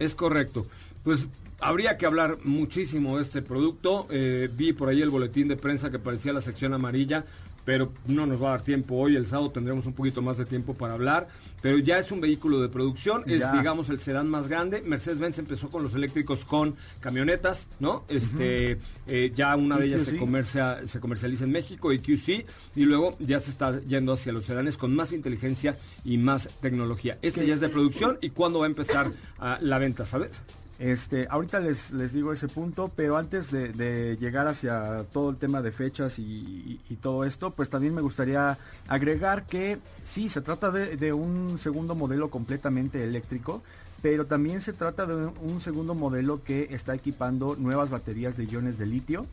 [0.00, 0.66] Es correcto.
[1.04, 1.28] Pues
[1.60, 4.08] habría que hablar muchísimo de este producto.
[4.10, 7.24] Eh, vi por ahí el boletín de prensa que parecía la sección amarilla,
[7.64, 9.16] pero no nos va a dar tiempo hoy.
[9.16, 11.28] El sábado tendremos un poquito más de tiempo para hablar.
[11.62, 13.52] Pero ya es un vehículo de producción, es Ya.
[13.52, 14.82] digamos el sedán más grande.
[14.82, 18.04] Mercedes-Benz empezó con los eléctricos con camionetas, ¿no?
[18.08, 22.44] Este, eh, ya una de ellas se, comercia- se comercializa en México, EQC,
[22.76, 27.18] y luego ya se está yendo hacia los sedanes con más inteligencia y más tecnología.
[27.22, 30.42] Este ya es de producción y cuándo va a empezar ah, la venta, ¿sabes?
[30.84, 35.62] Este, ahorita les, les digo ese punto, pero antes de, llegar hacia todo el tema
[35.62, 41.12] de fechas y, todo esto, pues también me gustaría agregar que sí, se trata de
[41.14, 43.62] un segundo modelo completamente eléctrico,
[44.02, 48.76] pero también se trata de un segundo modelo que está equipando nuevas baterías de iones
[48.76, 49.26] de litio,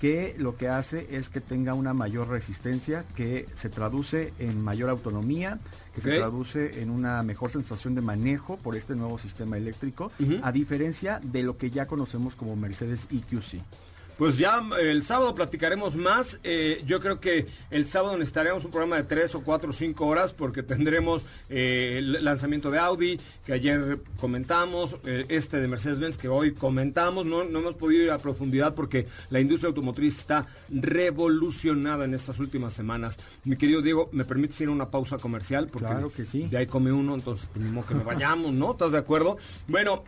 [0.00, 4.90] que lo que hace es que tenga una mayor resistencia, que se traduce en mayor
[4.90, 5.58] autonomía,
[5.94, 10.52] que se traduce en una mejor sensación de manejo por este nuevo sistema eléctrico, a
[10.52, 13.62] diferencia de lo que ya conocemos como Mercedes EQC.
[14.18, 16.40] Pues ya el sábado platicaremos más.
[16.42, 20.08] Eh, yo creo que el sábado necesitaremos un programa de tres o cuatro o cinco
[20.08, 26.18] horas porque tendremos eh, el lanzamiento de Audi que ayer comentamos, eh, este de Mercedes-Benz
[26.18, 27.26] que hoy comentamos.
[27.26, 32.40] No, no hemos podido ir a profundidad porque la industria automotriz está revolucionada en estas
[32.40, 33.18] últimas semanas.
[33.44, 35.68] Mi querido Diego, ¿me permites ir a una pausa comercial?
[35.68, 36.48] Porque Claro que sí.
[36.48, 38.72] de ahí come uno, entonces pues, ni modo que nos vayamos, ¿no?
[38.72, 39.38] ¿Estás de acuerdo?
[39.68, 40.02] Bueno,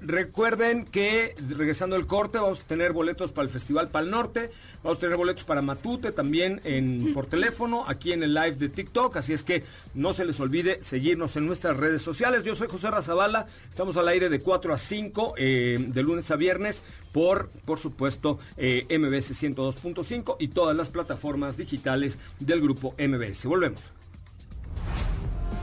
[0.00, 4.50] recuerden que regresando al corte vamos a tener boletos para el Festival Pal Norte,
[4.82, 8.68] vamos a tener boletos para Matute también en, por teléfono, aquí en el live de
[8.68, 9.64] TikTok, así es que
[9.94, 12.42] no se les olvide seguirnos en nuestras redes sociales.
[12.44, 16.36] Yo soy José Razabala, estamos al aire de 4 a 5, eh, de lunes a
[16.36, 23.46] viernes, por, por supuesto, eh, MBS 102.5 y todas las plataformas digitales del grupo MBS.
[23.46, 23.90] Volvemos.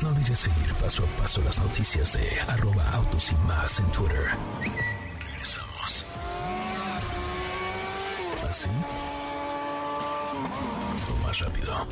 [0.01, 4.92] No olvides seguir paso a paso las noticias de arroba autos y más en Twitter.
[8.63, 8.69] ¿Así?
[11.11, 11.87] O más rápido.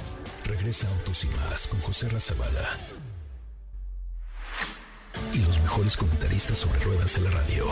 [0.46, 2.78] Regresa Autos y más con José Razabala.
[5.34, 7.66] Y los mejores comentaristas sobre ruedas en la radio.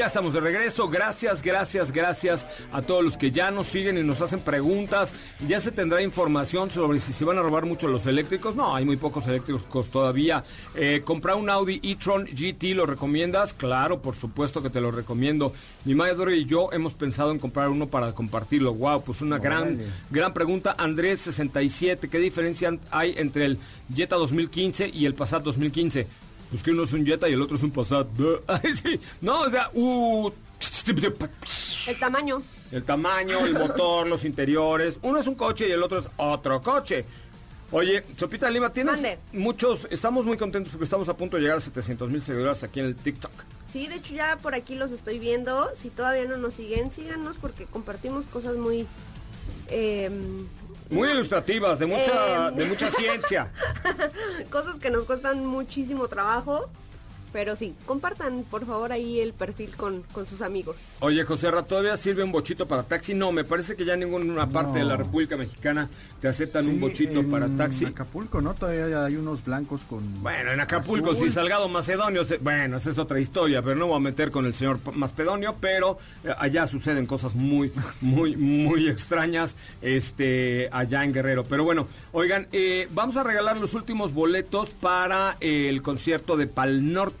[0.00, 0.88] Ya estamos de regreso.
[0.88, 5.12] Gracias, gracias, gracias a todos los que ya nos siguen y nos hacen preguntas.
[5.46, 8.56] Ya se tendrá información sobre si se van a robar mucho los eléctricos.
[8.56, 10.42] No, hay muy pocos eléctricos todavía.
[10.74, 13.52] Eh, comprar un Audi e-tron GT, ¿lo recomiendas?
[13.52, 15.52] Claro, por supuesto que te lo recomiendo.
[15.84, 18.72] Mi madre y yo hemos pensado en comprar uno para compartirlo.
[18.72, 20.76] Wow, pues una gran, gran pregunta.
[20.78, 23.58] Andrés 67, ¿qué diferencia hay entre el
[23.94, 26.06] Jetta 2015 y el Passat 2015?
[26.50, 28.08] Pues que uno es un Jetta y el otro es un Passat.
[28.46, 29.00] Ay, sí.
[29.20, 30.30] No, o sea, uh,
[31.86, 32.42] El tamaño.
[32.72, 34.98] el tamaño, el motor, los interiores.
[35.02, 37.04] Uno es un coche y el otro es otro coche.
[37.72, 39.18] Oye, Sopita Lima, tienes Mande.
[39.32, 42.80] muchos, estamos muy contentos porque estamos a punto de llegar a 700 mil seguidores aquí
[42.80, 43.30] en el TikTok.
[43.72, 45.70] Sí, de hecho ya por aquí los estoy viendo.
[45.80, 48.88] Si todavía no nos siguen, síganos porque compartimos cosas muy...
[49.68, 50.10] eh,
[50.90, 52.52] Muy ilustrativas, de mucha, Eh.
[52.56, 53.48] de mucha ciencia.
[54.50, 56.68] cosas que nos cuestan muchísimo trabajo.
[57.32, 60.76] Pero sí, compartan por favor ahí el perfil con, con sus amigos.
[61.00, 63.14] Oye, José Ra, ¿todavía sirve un bochito para taxi?
[63.14, 64.96] No, me parece que ya en ninguna parte de la.
[65.00, 65.88] República Mexicana
[66.20, 67.84] te aceptan un Sí, bochito en para taxi.
[67.86, 68.54] Acapulco, ¿no?
[68.54, 70.22] Todavía hay unos blancos con...
[70.22, 71.28] Bueno, en Acapulco, azul.
[71.28, 74.44] si Salgado Macedonio, se- bueno, esa es otra historia, pero no voy a meter con
[74.46, 81.12] el señor Macedonio, pero eh, allá suceden cosas muy, muy, muy extrañas, este, allá en
[81.12, 81.44] Guerrero.
[81.44, 86.92] Pero bueno, oigan, eh, vamos a regalar los últimos boletos para el concierto de Pal
[86.92, 87.19] Norte,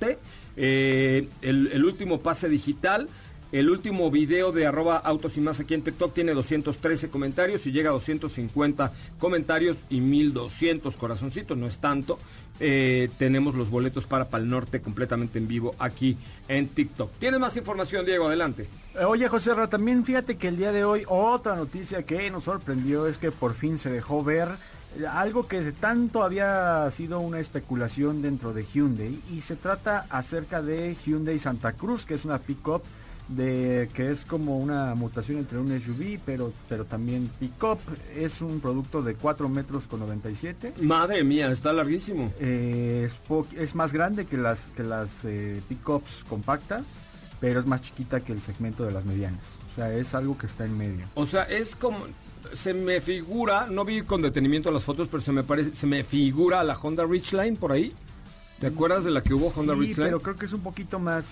[0.56, 3.08] eh, el, último pase digital.
[3.52, 7.72] El último video de arroba autos y más aquí en TikTok tiene 213 comentarios y
[7.72, 12.16] llega a 250 comentarios y 1200 corazoncitos, no es tanto.
[12.60, 17.10] Eh, tenemos los boletos para Pal Norte completamente en vivo aquí en TikTok.
[17.18, 18.28] ¿Tienes más información, Diego?
[18.28, 18.68] Adelante.
[18.94, 22.44] Eh, Oye, José Ra, también fíjate que el día de hoy otra noticia que nos
[22.44, 24.48] sorprendió es que por fin se dejó ver
[25.08, 30.62] algo que de tanto había sido una especulación dentro de Hyundai y se trata acerca
[30.62, 32.82] de Hyundai Santa Cruz, que es una pickup
[33.30, 37.78] de que es como una mutación entre un SUV, pero pero también pickup.
[38.14, 40.74] Es un producto de 4 metros con 97.
[40.82, 42.32] Madre mía, está larguísimo.
[42.40, 43.08] Eh,
[43.56, 46.82] es, más grande que las que las eh, pickups compactas,
[47.40, 49.44] pero es más chiquita que el segmento de las medianas.
[49.72, 51.06] O sea, es algo que está en medio.
[51.14, 51.98] O sea, es como
[52.52, 56.04] se me figura, no vi con detenimiento las fotos, pero se me parece, se me
[56.04, 57.92] figura la Honda Ridgeline por ahí.
[58.60, 60.08] ¿Te acuerdas de la que hubo Honda sí, Ridgeline?
[60.10, 61.24] pero creo que es un poquito más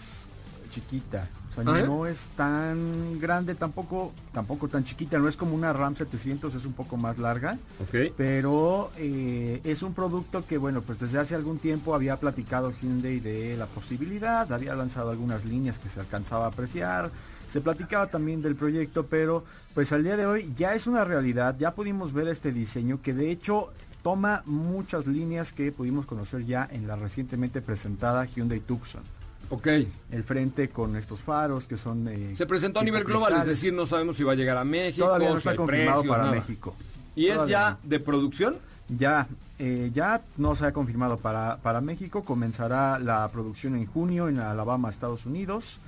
[0.70, 1.28] chiquita.
[1.50, 1.84] O sea, ¿Ah, eh?
[1.86, 5.18] no es tan grande, tampoco tampoco tan chiquita.
[5.18, 7.59] No es como una Ram 700, es un poco más larga.
[7.82, 8.12] Ok.
[8.16, 13.18] Pero eh, es un producto que, bueno, pues desde hace algún tiempo había platicado Hyundai
[13.20, 17.11] de la posibilidad, había lanzado algunas líneas que se alcanzaba a apreciar,
[17.51, 19.44] se platicaba también del proyecto, pero
[19.74, 23.14] pues al día de hoy ya es una realidad, ya pudimos ver este diseño que
[23.14, 23.68] de hecho
[24.03, 29.03] toma muchas líneas que pudimos conocer ya en la recientemente presentada Hyundai Tucson.
[29.51, 29.66] Ok.
[30.11, 32.07] El frente con estos faros que son...
[32.09, 34.64] eh, Se presentó a nivel global, es decir, no sabemos si va a llegar a
[34.64, 36.36] México, Todavía no está confirmado precios, para nada.
[36.36, 36.74] México.
[37.16, 37.88] ¿Y es ya no.
[37.88, 38.57] de producción?
[38.90, 39.26] Ya,
[39.59, 44.38] eh, ya no se ha confirmado para, para México, comenzará la producción en junio en
[44.38, 45.78] Alabama, Estados Unidos,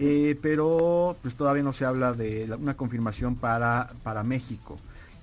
[0.00, 4.76] eh, pero pues todavía no se habla de la- una confirmación para, para México.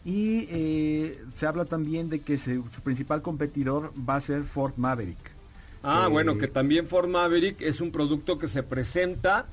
[0.05, 4.73] Y eh, se habla también de que se- su principal competidor va a ser Ford
[4.77, 5.17] Maverick.
[5.83, 9.47] Ah, Eh, bueno, que también Ford Maverick es un producto que se presenta,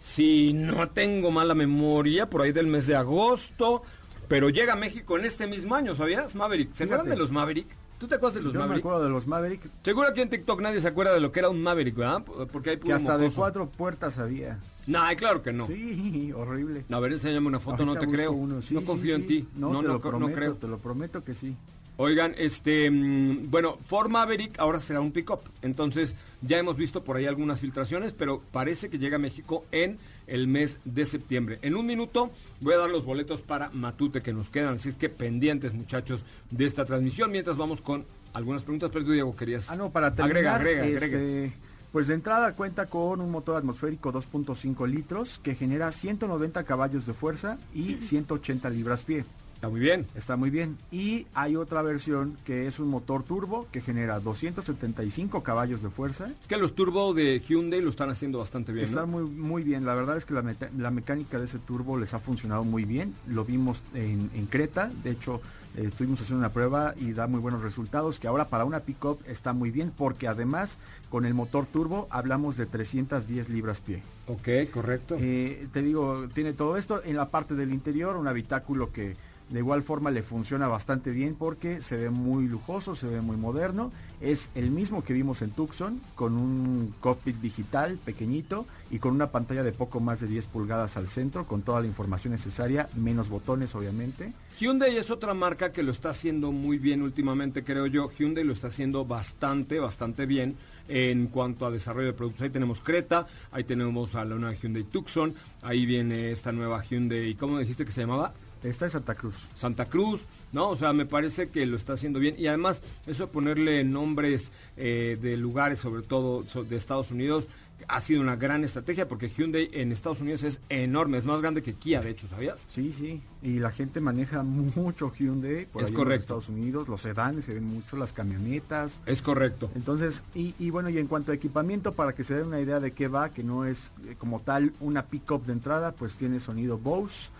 [0.00, 3.82] si no tengo mala memoria, por ahí del mes de agosto,
[4.28, 6.34] pero llega a México en este mismo año, ¿sabías?
[6.34, 6.72] Maverick.
[6.74, 7.66] ¿Se acuerdan de los Maverick?
[7.98, 8.84] ¿Tú te acuerdas de los Yo me Maverick?
[8.84, 11.48] acuerdo de los Maverick, Seguro aquí en TikTok nadie se acuerda de lo que era
[11.50, 12.22] un Maverick, ¿verdad?
[12.52, 14.58] Porque hay que hasta de cuatro puertas había.
[14.86, 15.66] No, claro que no.
[15.66, 16.84] Sí, horrible.
[16.90, 18.32] A ver, enséñame una foto, no te creo.
[18.32, 18.62] uno.
[18.62, 19.20] Sí, no sí, confío sí.
[19.22, 19.48] en ti.
[19.56, 20.54] No, No, te no, lo co- no prometo, creo.
[20.54, 21.56] te lo prometo que sí.
[22.00, 25.40] Oigan, este, mm, bueno, Ford Maverick ahora será un pick-up.
[25.62, 29.98] Entonces, ya hemos visto por ahí algunas filtraciones, pero parece que llega a México en
[30.28, 31.58] el mes de septiembre.
[31.60, 32.30] En un minuto
[32.60, 34.74] voy a dar los boletos para Matute que nos quedan.
[34.74, 37.32] Así es que pendientes, muchachos, de esta transmisión.
[37.32, 39.68] Mientras vamos con algunas preguntas, pero tú, Diego, querías.
[39.68, 41.52] Ah, no, para terminar, Agrega, agrega, este, agrega.
[41.90, 47.12] pues de entrada cuenta con un motor atmosférico 2.5 litros que genera 190 caballos de
[47.12, 49.24] fuerza y 180 libras-pie.
[49.58, 50.06] Está muy bien.
[50.14, 50.78] Está muy bien.
[50.92, 56.28] Y hay otra versión que es un motor turbo que genera 275 caballos de fuerza.
[56.40, 58.84] Es que los turbo de Hyundai lo están haciendo bastante bien.
[58.84, 59.08] Está ¿no?
[59.08, 59.84] muy, muy bien.
[59.84, 63.14] La verdad es que la, mecánica de ese turbo les ha funcionado muy bien.
[63.26, 64.90] Lo vimos en, en Creta.
[65.02, 65.40] De hecho,
[65.76, 68.20] eh, estuvimos haciendo una prueba y da muy buenos resultados.
[68.20, 70.76] Que ahora para una pickup está muy bien porque además
[71.10, 74.02] con el motor turbo hablamos de 310 libras pie.
[74.28, 75.16] Ok, correcto.
[75.18, 77.02] Eh, te digo, tiene todo esto.
[77.04, 79.14] En la parte del interior, un habitáculo que
[79.50, 83.36] De igual forma le funciona bastante bien porque se ve muy lujoso, se ve muy
[83.36, 83.90] moderno.
[84.20, 89.30] Es el mismo que vimos en Tucson, con un cockpit digital pequeñito y con una
[89.30, 93.30] pantalla de poco más de 10 pulgadas al centro, con toda la información necesaria, menos
[93.30, 94.32] botones obviamente.
[94.60, 98.10] Hyundai es otra marca que lo está haciendo muy bien últimamente, creo yo.
[98.10, 100.56] Hyundai lo está haciendo bastante, bastante bien
[100.88, 102.42] en cuanto a desarrollo de productos.
[102.42, 105.32] Ahí tenemos Creta, ahí tenemos a la nueva Hyundai Tucson,
[105.62, 108.34] ahí viene esta nueva Hyundai, ¿cómo dijiste que se llamaba?
[108.62, 109.48] Esta es Santa Cruz.
[109.54, 110.68] Santa Cruz, ¿no?
[110.70, 112.34] O sea, me parece que lo está haciendo bien.
[112.38, 117.48] Y además, eso de ponerle nombres eh, de lugares, sobre todo de Estados Unidos,
[117.86, 121.62] ha sido una gran estrategia porque Hyundai en Estados Unidos es enorme, es más grande
[121.62, 122.66] que Kia, de hecho, ¿sabías?
[122.68, 123.22] Sí, sí.
[123.40, 126.22] Y la gente maneja mucho Hyundai por Es ahí en correcto.
[126.22, 126.88] Estados Unidos.
[126.88, 129.00] Los sedanes se ven mucho, las camionetas.
[129.06, 129.70] Es correcto.
[129.76, 132.80] Entonces, y, y bueno, y en cuanto a equipamiento, para que se den una idea
[132.80, 136.40] de qué va, que no es eh, como tal una pick-up de entrada, pues tiene
[136.40, 137.30] sonido Bose,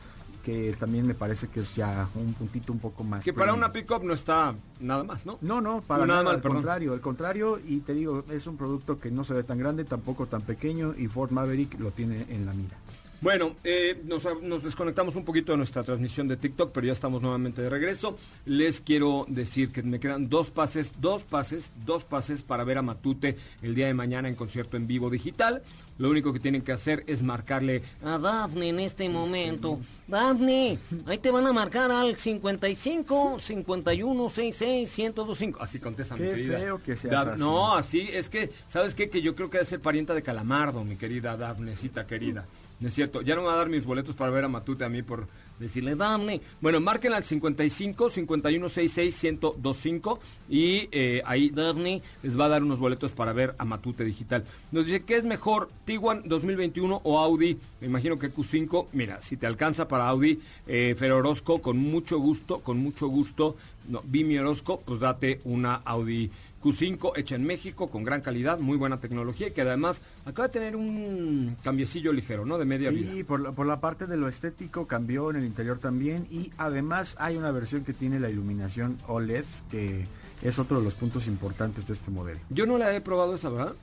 [0.43, 3.25] que también me parece que es ya un puntito un poco más.
[3.25, 5.39] Que para una pick-up no está nada más, ¿no?
[5.41, 6.57] No, no, para No, nada nada, al perdón.
[6.59, 9.85] contrario, al contrario, y te digo, es un producto que no se ve tan grande,
[9.85, 12.77] tampoco tan pequeño, y Ford Maverick lo tiene en la mira.
[13.21, 17.21] Bueno, eh, nos, nos desconectamos un poquito de nuestra transmisión de TikTok, pero ya estamos
[17.21, 18.17] nuevamente de regreso.
[18.47, 22.83] Les quiero decir que me quedan dos pases, dos pases, dos pases para ver a
[22.83, 25.63] Matute el día de mañana en concierto en vivo digital.
[25.99, 29.81] Lo único que tienen que hacer es marcarle a Dafne en este momento.
[30.07, 35.61] Dafne, ahí te van a marcar al 55 51 66 1025.
[35.63, 36.59] Así contesta mi querida.
[36.59, 37.41] feo que seas Daf- así.
[37.41, 39.09] No, así es que, ¿sabes qué?
[39.11, 42.47] Que yo creo que debe ser parienta de Calamardo, mi querida Dafnecita querida.
[42.81, 44.85] No es cierto, ya no me va a dar mis boletos para ver a Matute
[44.85, 45.27] a mí por
[45.59, 46.41] decirle Dafne.
[46.61, 52.63] Bueno, marquen al 55 51 66 1025 y eh, ahí Dafne les va a dar
[52.63, 54.45] unos boletos para ver a Matute Digital.
[54.73, 57.59] Nos dice, ¿qué es mejor, Tiguan 2021 o Audi?
[57.81, 58.87] Me imagino que Q5.
[58.93, 63.57] Mira, si te alcanza para Audi, eh, Fer Orozco, con mucho gusto, con mucho gusto,
[63.89, 66.31] no, Vimi Orozco, pues date una Audi
[66.63, 70.53] Q5 hecha en México con gran calidad, muy buena tecnología y que además acaba de
[70.53, 72.59] tener un cambiecillo ligero, ¿no?
[72.59, 73.13] De media vida.
[73.13, 76.51] Sí, por la, por la parte de lo estético cambió en el interior también y
[76.59, 80.05] además hay una versión que tiene la iluminación OLED que
[80.43, 82.41] es otro de los puntos importantes de este modelo.
[82.51, 83.75] Yo no la he probado esa, ¿verdad?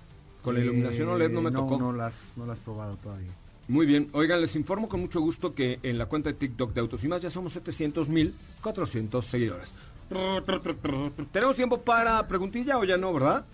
[0.41, 1.77] Con la iluminación Eh, OLED no me no, tocó.
[1.79, 3.31] No las, no las has probado todavía.
[3.67, 6.81] Muy bien, oigan, les informo con mucho gusto que en la cuenta de TikTok de
[6.81, 9.69] Autos y Más ya somos 700 mil 400 seguidores.
[11.31, 13.45] ¿Tenemos tiempo para preguntilla o ya no, verdad?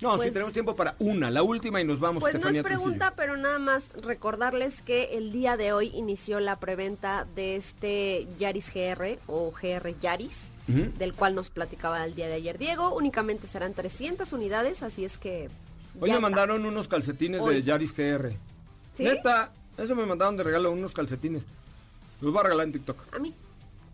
[0.00, 2.42] No, sí, Pues- tenemos tiempo para una, la última y nos vamos, Pues no es
[2.46, 2.64] Trujillo.
[2.64, 8.26] pregunta, pero nada más recordarles que el día de hoy inició la preventa de este
[8.38, 10.36] Yaris GR o GR Yaris,
[10.66, 12.94] del cual nos platicaba el día de ayer Diego.
[12.94, 15.48] Únicamente serán 300 unidades, así es que...
[16.00, 16.20] Hoy me está.
[16.20, 17.62] mandaron unos calcetines de.
[17.62, 18.32] Yaris GR.
[18.96, 19.04] ¿Sí?
[19.04, 21.42] Neta, eso me mandaron de regalo unos calcetines.
[22.20, 22.96] Los voy a regalar en TikTok.
[23.14, 23.34] A mí.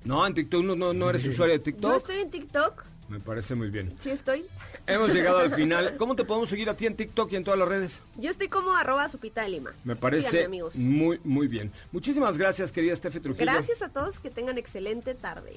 [0.08, 1.96] No, en TikTok no, no, no eres usuario de No TikTok.
[1.98, 3.92] estoy en TikTok, Me parece muy bien.
[4.00, 4.46] sí estoy.
[4.86, 5.96] Hemos llegado al final.
[5.98, 8.00] ¿Cómo te podemos seguir a ti en TikTok y en todas las redes?
[8.16, 9.70] Yo estoy como arroba supita de lima.
[9.84, 10.74] Me Síganme, parece amigos.
[10.76, 11.70] muy, muy bien.
[11.92, 13.44] Muchísimas gracias, querida Estefe Trujillo.
[13.44, 15.54] Gracias a todos, que tengan excelente tarde.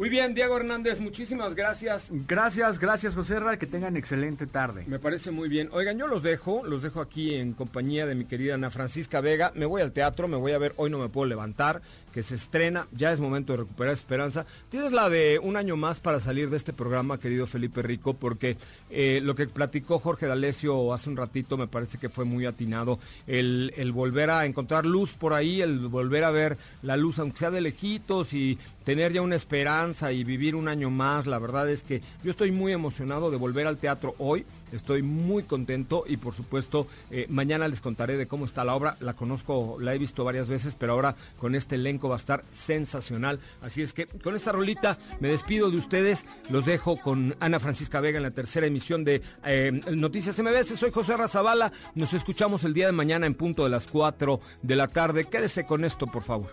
[0.00, 2.06] Muy bien, Diego Hernández, muchísimas gracias.
[2.08, 4.84] Gracias, gracias José Ra, que tengan excelente tarde.
[4.86, 5.68] Me parece muy bien.
[5.72, 9.52] Oigan, yo los dejo, los dejo aquí en compañía de mi querida Ana Francisca Vega.
[9.54, 11.82] Me voy al teatro, me voy a ver Hoy no me puedo levantar,
[12.14, 12.88] que se estrena.
[12.92, 14.46] Ya es momento de recuperar esperanza.
[14.70, 18.56] Tienes la de un año más para salir de este programa, querido Felipe Rico, porque
[18.88, 22.98] eh, lo que platicó Jorge D'Alessio hace un ratito me parece que fue muy atinado.
[23.26, 27.36] El, el volver a encontrar luz por ahí, el volver a ver la luz, aunque
[27.36, 28.58] sea de lejitos y
[28.90, 31.28] tener ya una esperanza y vivir un año más.
[31.28, 34.44] La verdad es que yo estoy muy emocionado de volver al teatro hoy.
[34.72, 38.96] Estoy muy contento y por supuesto eh, mañana les contaré de cómo está la obra.
[38.98, 42.42] La conozco, la he visto varias veces, pero ahora con este elenco va a estar
[42.50, 43.38] sensacional.
[43.62, 46.26] Así es que con esta rolita me despido de ustedes.
[46.48, 50.76] Los dejo con Ana Francisca Vega en la tercera emisión de eh, Noticias MBS.
[50.76, 51.72] Soy José Razabala.
[51.94, 55.26] Nos escuchamos el día de mañana en punto de las 4 de la tarde.
[55.26, 56.50] Quédese con esto, por favor.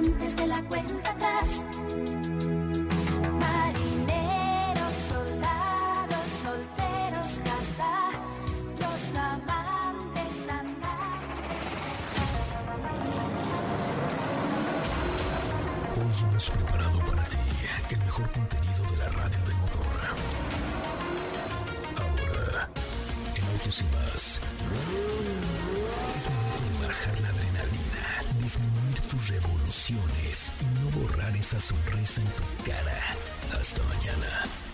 [0.00, 0.46] Antes de
[29.90, 33.16] y no borrar esa sonrisa en tu cara.
[33.58, 34.69] Hasta mañana.